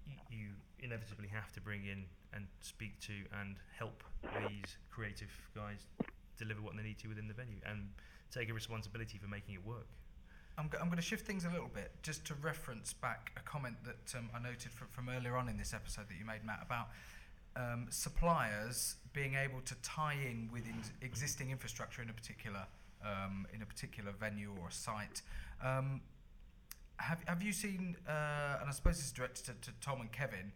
you, 0.07 0.17
you 0.31 0.47
inevitably 0.79 1.29
have 1.29 1.53
to 1.53 1.61
bring 1.61 1.85
in 1.85 2.05
and 2.33 2.47
speak 2.61 3.01
to 3.01 3.13
and 3.41 3.57
help 3.77 4.03
these 4.39 4.77
creative 4.91 5.31
guys 5.55 5.87
deliver 6.39 6.63
what 6.63 6.77
they 6.77 6.83
need 6.83 6.99
to 7.01 7.09
within 7.09 7.27
the 7.29 7.35
venue 7.35 7.59
and 7.67 7.89
take 8.35 8.51
a 8.51 8.55
responsibility 8.55 9.19
for 9.19 9.29
making 9.29 9.55
it 9.55 9.65
work. 9.65 9.87
I'm, 10.59 10.69
go- 10.69 10.79
I'm 10.81 10.87
going 10.87 10.97
to 10.97 11.03
shift 11.03 11.27
things 11.27 11.45
a 11.45 11.51
little 11.51 11.71
bit 11.73 11.91
just 12.03 12.25
to 12.27 12.35
reference 12.35 12.93
back 12.93 13.33
a 13.37 13.41
comment 13.41 13.77
that 13.85 14.19
um, 14.19 14.29
I 14.35 14.39
noted 14.39 14.73
from, 14.73 14.89
from 14.89 15.09
earlier 15.09 15.37
on 15.37 15.49
in 15.49 15.57
this 15.57 15.75
episode 15.75 16.09
that 16.09 16.17
you 16.19 16.25
made, 16.25 16.45
Matt, 16.45 16.61
about 16.65 16.89
um, 17.57 17.87
suppliers 17.91 18.97
being 19.13 19.35
able 19.35 19.61
to 19.63 19.75
tie 19.83 20.15
in 20.15 20.49
with 20.53 20.65
ex- 20.69 20.93
existing 21.03 21.51
infrastructure 21.51 22.03
in 22.03 22.11
a 22.11 22.13
particular 22.13 22.67
um, 23.05 23.47
in 23.53 23.61
a 23.61 23.67
particular 23.67 24.13
venue 24.19 24.51
or 24.63 24.71
site. 24.71 25.21
Um, 25.63 26.01
have 26.97 27.23
Have 27.27 27.43
you 27.43 27.53
seen? 27.53 27.97
Uh, 28.09 28.59
and 28.61 28.69
I 28.69 28.73
suppose 28.73 28.97
this 28.97 29.07
is 29.07 29.13
directed 29.13 29.45
to, 29.45 29.71
to 29.71 29.77
Tom 29.81 30.01
and 30.01 30.11
Kevin. 30.11 30.53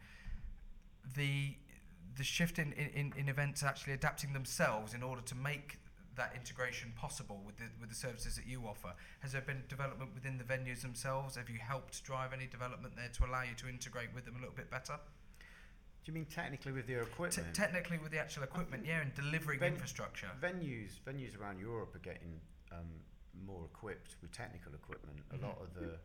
The 1.14 1.54
the 2.16 2.24
shift 2.24 2.58
in, 2.58 2.72
in, 2.72 3.12
in 3.16 3.28
events 3.28 3.62
actually 3.62 3.92
adapting 3.92 4.32
themselves 4.32 4.94
in 4.94 5.02
order 5.02 5.22
to 5.22 5.34
make 5.36 5.78
that 6.18 6.34
integration 6.36 6.92
possible 6.96 7.40
with 7.46 7.56
the 7.56 7.64
with 7.80 7.88
the 7.88 7.94
services 7.94 8.36
that 8.36 8.46
you 8.46 8.62
offer. 8.66 8.92
Has 9.20 9.32
there 9.32 9.40
been 9.40 9.62
development 9.68 10.10
within 10.14 10.36
the 10.36 10.44
venues 10.44 10.82
themselves? 10.82 11.36
Have 11.36 11.48
you 11.48 11.58
helped 11.58 12.02
drive 12.04 12.32
any 12.34 12.46
development 12.46 12.94
there 12.96 13.08
to 13.08 13.24
allow 13.24 13.42
you 13.42 13.54
to 13.56 13.68
integrate 13.68 14.10
with 14.14 14.24
them 14.26 14.34
a 14.36 14.40
little 14.40 14.54
bit 14.54 14.70
better? 14.70 14.98
Do 16.04 16.12
you 16.12 16.12
mean 16.12 16.26
technically 16.26 16.72
with 16.72 16.86
T- 16.86 16.94
equipment? 16.94 17.54
technically, 17.54 17.98
with 17.98 18.12
the 18.12 18.18
actual 18.18 18.42
equipment, 18.42 18.84
yeah, 18.86 19.00
and 19.00 19.14
delivering 19.14 19.60
Ven- 19.60 19.72
infrastructure. 19.74 20.28
venues 20.42 21.00
venues 21.06 21.38
around 21.40 21.58
Europe 21.60 21.94
are 21.94 22.00
getting 22.04 22.40
um, 22.72 22.90
more 23.46 23.64
equipped 23.64 24.16
with 24.20 24.32
technical 24.32 24.74
equipment. 24.74 25.18
A 25.32 25.38
lot 25.46 25.56
of 25.62 25.72
the 25.74 25.96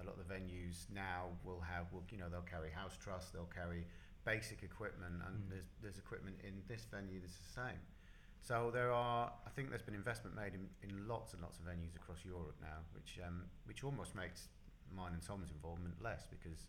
a 0.00 0.02
lot 0.04 0.16
of 0.18 0.26
the 0.26 0.34
venues 0.34 0.86
now 0.92 1.26
will 1.44 1.60
have 1.60 1.86
will 1.92 2.02
you 2.10 2.18
know 2.18 2.28
they'll 2.28 2.42
carry 2.56 2.70
house 2.70 2.96
truss, 2.98 3.30
they'll 3.32 3.54
carry 3.54 3.86
basic 4.24 4.62
equipment, 4.62 5.14
and 5.26 5.36
Mm. 5.44 5.50
there's 5.50 5.68
there's 5.82 5.98
equipment 5.98 6.36
in 6.42 6.54
this 6.66 6.84
venue 6.90 7.20
that's 7.20 7.36
the 7.38 7.52
same. 7.62 7.80
So 8.42 8.70
there 8.74 8.90
are 8.90 9.30
I 9.46 9.50
think 9.50 9.70
there's 9.70 9.86
been 9.86 9.94
investment 9.94 10.34
made 10.34 10.54
in, 10.54 10.66
in 10.82 11.06
lots 11.06 11.32
and 11.32 11.40
lots 11.40 11.58
of 11.58 11.64
venues 11.64 11.94
across 11.94 12.24
Europe 12.24 12.58
now, 12.60 12.82
which 12.92 13.18
um, 13.24 13.44
which 13.64 13.84
almost 13.84 14.14
makes 14.14 14.48
mine 14.90 15.14
and 15.14 15.22
Tom's 15.22 15.50
involvement 15.50 15.94
less 16.02 16.26
because 16.28 16.66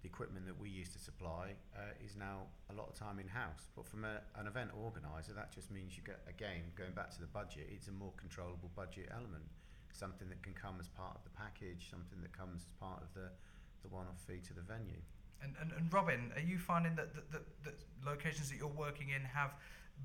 the 0.00 0.08
equipment 0.08 0.46
that 0.46 0.58
we 0.58 0.70
used 0.70 0.92
to 0.96 0.98
supply 0.98 1.52
uh, 1.76 1.92
is 2.02 2.16
now 2.16 2.48
a 2.72 2.74
lot 2.74 2.88
of 2.88 2.94
time 2.96 3.20
in 3.20 3.28
house. 3.28 3.68
But 3.76 3.84
from 3.84 4.08
a, 4.08 4.24
an 4.40 4.48
event 4.48 4.70
organizer, 4.72 5.36
that 5.36 5.52
just 5.52 5.70
means 5.70 5.92
you 5.92 6.02
get 6.02 6.24
again 6.26 6.72
going 6.74 6.96
back 6.96 7.12
to 7.12 7.20
the 7.20 7.28
budget. 7.28 7.68
It's 7.68 7.88
a 7.88 7.92
more 7.92 8.12
controllable 8.16 8.70
budget 8.74 9.12
element, 9.12 9.44
something 9.92 10.28
that 10.32 10.42
can 10.42 10.54
come 10.54 10.80
as 10.80 10.88
part 10.88 11.20
of 11.20 11.22
the 11.22 11.34
package, 11.36 11.92
something 11.92 12.24
that 12.24 12.32
comes 12.32 12.64
as 12.64 12.72
part 12.80 13.04
of 13.04 13.12
the 13.12 13.28
the 13.82 13.88
one-off 13.88 14.20
fee 14.26 14.40
to 14.46 14.52
the 14.52 14.60
venue. 14.60 15.00
And, 15.42 15.54
and, 15.60 15.72
and 15.72 15.92
Robin, 15.92 16.32
are 16.36 16.42
you 16.42 16.58
finding 16.58 16.96
that, 16.96 17.14
that, 17.32 17.44
that 17.64 17.74
locations 18.04 18.50
that 18.50 18.58
you're 18.58 18.68
working 18.68 19.08
in 19.08 19.22
have 19.22 19.54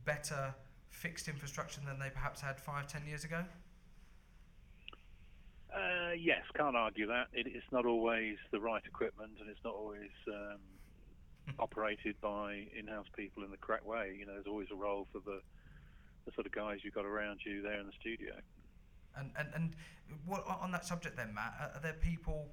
better 0.06 0.56
fixed 0.96 1.28
infrastructure 1.28 1.82
than 1.86 2.00
they 2.00 2.10
perhaps 2.10 2.42
had 2.42 2.60
five, 2.60 2.88
ten 2.88 3.06
years 3.06 3.24
ago? 3.24 3.44
Uh, 5.74 6.12
yes, 6.18 6.44
can't 6.56 6.76
argue 6.76 7.08
that. 7.08 7.28
It, 7.34 7.48
it's 7.48 7.70
not 7.72 7.86
always 7.86 8.38
the 8.52 8.60
right 8.60 8.84
equipment, 8.86 9.32
and 9.42 9.50
it's 9.50 9.64
not 9.64 9.74
always 9.74 10.16
um, 10.28 10.60
operated 11.60 12.16
by 12.22 12.68
in-house 12.78 13.08
people 13.16 13.44
in 13.44 13.52
the 13.52 13.58
correct 13.58 13.86
way. 13.86 14.16
You 14.18 14.26
know, 14.26 14.34
there's 14.34 14.48
always 14.48 14.70
a 14.72 14.76
role 14.76 15.08
for 15.12 15.20
the 15.20 15.42
the 16.26 16.32
sort 16.34 16.48
of 16.48 16.52
guys 16.52 16.80
you've 16.84 16.96
got 16.96 17.06
around 17.06 17.40
you 17.46 17.62
there 17.62 17.80
in 17.80 17.86
the 17.86 17.94
studio. 18.00 18.34
And, 19.16 19.30
and, 19.38 19.48
and 19.54 19.76
what, 20.26 20.44
on 20.48 20.72
that 20.72 20.84
subject 20.84 21.16
then, 21.16 21.36
Matt, 21.36 21.54
are, 21.76 21.80
there 21.82 21.94
people 21.94 22.48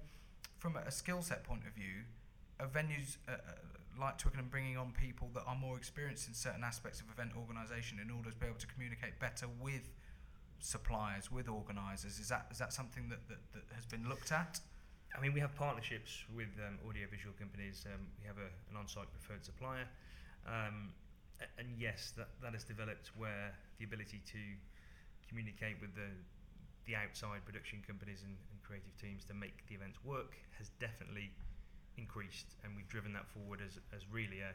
from 0.59 0.76
a, 0.76 0.90
skill 0.90 1.22
set 1.22 1.42
point 1.42 1.62
of 1.66 1.72
view, 1.72 2.05
are 2.61 2.66
venues 2.66 3.16
uh, 3.26 3.33
like 4.00 4.18
Twickenham 4.18 4.48
bringing 4.48 4.76
on 4.76 4.92
people 4.92 5.31
that 5.35 5.44
are 5.46 5.57
more 5.57 5.76
experienced 5.76 6.28
in 6.28 6.35
certain 6.35 6.64
aspects 6.64 7.00
of 7.00 7.11
event 7.11 7.33
organisation 7.37 7.98
in 8.00 8.11
order 8.11 8.31
to 8.31 8.37
be 8.37 8.46
able 8.46 8.59
to 8.59 8.66
communicate 8.66 9.18
better 9.20 9.46
with 9.61 9.88
suppliers, 10.59 11.31
with 11.31 11.48
organisers? 11.48 12.18
Is 12.18 12.28
that, 12.28 12.46
is 12.50 12.59
that 12.59 12.72
something 12.72 13.09
that, 13.09 13.28
that, 13.28 13.40
that 13.52 13.64
has 13.74 13.85
been 13.87 14.09
looked 14.09 14.33
at? 14.33 14.61
I 15.16 15.20
mean, 15.20 15.33
we 15.33 15.40
have 15.40 15.55
partnerships 15.55 16.24
with 16.35 16.48
um, 16.66 16.78
audiovisual 16.88 17.35
companies. 17.38 17.85
Um, 17.87 18.07
we 18.20 18.26
have 18.26 18.38
a, 18.38 18.48
an 18.70 18.76
on-site 18.78 19.12
preferred 19.12 19.44
supplier, 19.44 19.85
um, 20.46 20.94
and 21.59 21.68
yes, 21.76 22.14
that, 22.16 22.28
that 22.40 22.55
has 22.55 22.64
developed 22.64 23.11
where 23.16 23.52
the 23.78 23.85
ability 23.85 24.22
to 24.33 24.40
communicate 25.28 25.76
with 25.81 25.94
the 25.94 26.09
the 26.87 26.96
outside 26.96 27.44
production 27.44 27.83
companies 27.87 28.22
and, 28.26 28.35
and 28.50 28.59
creative 28.62 28.90
teams 28.98 29.24
to 29.24 29.35
make 29.35 29.55
the 29.68 29.74
events 29.74 29.98
work 30.05 30.35
has 30.59 30.70
definitely 30.81 31.31
increased, 31.96 32.57
and 32.62 32.74
we've 32.76 32.88
driven 32.88 33.12
that 33.12 33.26
forward 33.28 33.61
as, 33.64 33.78
as 33.94 34.02
really 34.11 34.40
a 34.40 34.52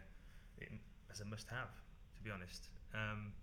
as 1.12 1.22
a 1.22 1.26
must-have, 1.26 1.72
to 2.16 2.22
be 2.24 2.32
honest. 2.32 2.70
Um, 2.94 3.34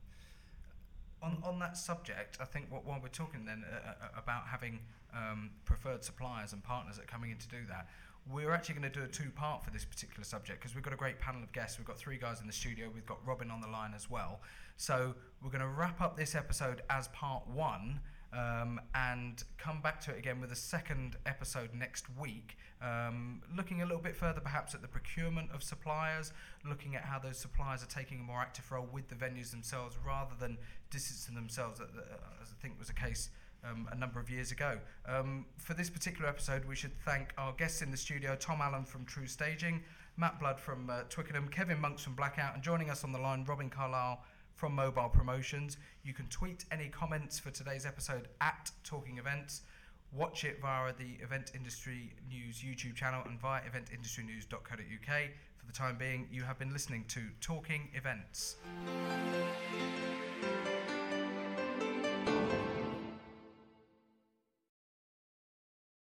On, 1.22 1.38
on 1.42 1.58
that 1.60 1.76
subject, 1.76 2.36
I 2.40 2.44
think 2.44 2.66
what, 2.70 2.84
while 2.84 3.00
we're 3.00 3.08
talking 3.08 3.46
then 3.46 3.64
uh, 3.64 3.76
uh, 3.76 4.08
about 4.18 4.46
having 4.46 4.80
um, 5.14 5.50
preferred 5.64 6.04
suppliers 6.04 6.52
and 6.52 6.62
partners 6.62 6.96
that 6.96 7.04
are 7.04 7.12
coming 7.16 7.30
in 7.30 7.38
to 7.38 7.48
do 7.48 7.64
that, 7.68 7.88
we're 8.30 8.52
actually 8.52 8.74
going 8.74 8.92
to 8.92 8.98
do 9.00 9.04
a 9.04 9.08
two 9.08 9.30
part 9.30 9.64
for 9.64 9.70
this 9.70 9.84
particular 9.84 10.24
subject 10.24 10.60
because 10.60 10.74
we've 10.74 10.84
got 10.84 10.92
a 10.92 10.96
great 10.96 11.18
panel 11.20 11.42
of 11.42 11.50
guests. 11.52 11.78
We've 11.78 11.86
got 11.86 11.98
three 11.98 12.18
guys 12.18 12.40
in 12.40 12.46
the 12.46 12.52
studio, 12.52 12.90
we've 12.92 13.06
got 13.06 13.20
Robin 13.24 13.50
on 13.50 13.60
the 13.60 13.68
line 13.68 13.92
as 13.94 14.10
well. 14.10 14.40
So 14.76 15.14
we're 15.42 15.50
going 15.50 15.62
to 15.62 15.68
wrap 15.68 16.00
up 16.00 16.16
this 16.16 16.34
episode 16.34 16.82
as 16.90 17.08
part 17.08 17.46
one. 17.48 18.00
Um, 18.34 18.80
and 18.96 19.44
come 19.58 19.80
back 19.80 20.00
to 20.02 20.10
it 20.10 20.18
again 20.18 20.40
with 20.40 20.50
a 20.50 20.56
second 20.56 21.16
episode 21.24 21.70
next 21.72 22.06
week, 22.18 22.56
um, 22.82 23.42
looking 23.56 23.80
a 23.80 23.84
little 23.84 24.02
bit 24.02 24.16
further 24.16 24.40
perhaps 24.40 24.74
at 24.74 24.82
the 24.82 24.88
procurement 24.88 25.50
of 25.52 25.62
suppliers, 25.62 26.32
looking 26.68 26.96
at 26.96 27.04
how 27.04 27.20
those 27.20 27.38
suppliers 27.38 27.84
are 27.84 27.86
taking 27.86 28.18
a 28.18 28.22
more 28.22 28.40
active 28.40 28.72
role 28.72 28.88
with 28.92 29.06
the 29.08 29.14
venues 29.14 29.52
themselves 29.52 29.96
rather 30.04 30.34
than 30.40 30.58
distancing 30.90 31.36
themselves, 31.36 31.80
uh, 31.80 31.84
uh, 31.84 32.42
as 32.42 32.48
I 32.50 32.60
think 32.60 32.76
was 32.76 32.88
the 32.88 32.94
case 32.94 33.30
um, 33.64 33.88
a 33.92 33.96
number 33.96 34.18
of 34.18 34.28
years 34.28 34.50
ago. 34.50 34.78
Um, 35.06 35.46
for 35.56 35.74
this 35.74 35.88
particular 35.88 36.28
episode, 36.28 36.64
we 36.64 36.74
should 36.74 36.96
thank 37.04 37.32
our 37.38 37.52
guests 37.52 37.82
in 37.82 37.90
the 37.92 37.96
studio 37.96 38.36
Tom 38.36 38.60
Allen 38.60 38.84
from 38.84 39.04
True 39.04 39.26
Staging, 39.26 39.82
Matt 40.16 40.40
Blood 40.40 40.58
from 40.58 40.90
uh, 40.90 41.02
Twickenham, 41.08 41.48
Kevin 41.48 41.80
Monks 41.80 42.02
from 42.02 42.14
Blackout, 42.14 42.54
and 42.54 42.62
joining 42.62 42.90
us 42.90 43.04
on 43.04 43.12
the 43.12 43.18
line, 43.18 43.44
Robin 43.44 43.70
Carlisle 43.70 44.22
from 44.54 44.74
Mobile 44.74 45.08
Promotions. 45.08 45.76
You 46.02 46.14
can 46.14 46.26
tweet 46.26 46.64
any 46.70 46.88
comments 46.88 47.38
for 47.38 47.50
today's 47.50 47.84
episode 47.86 48.28
at 48.40 48.70
Talking 48.84 49.18
Events. 49.18 49.62
Watch 50.12 50.44
it 50.44 50.60
via 50.60 50.92
the 50.92 51.22
Event 51.22 51.52
Industry 51.54 52.12
News 52.28 52.62
YouTube 52.62 52.94
channel 52.94 53.22
and 53.26 53.40
via 53.40 53.62
eventindustrynews.co.uk. 53.62 55.30
For 55.56 55.66
the 55.66 55.72
time 55.72 55.96
being, 55.98 56.28
you 56.30 56.42
have 56.44 56.58
been 56.58 56.72
listening 56.72 57.04
to 57.08 57.22
Talking 57.40 57.88
Events. 57.94 58.56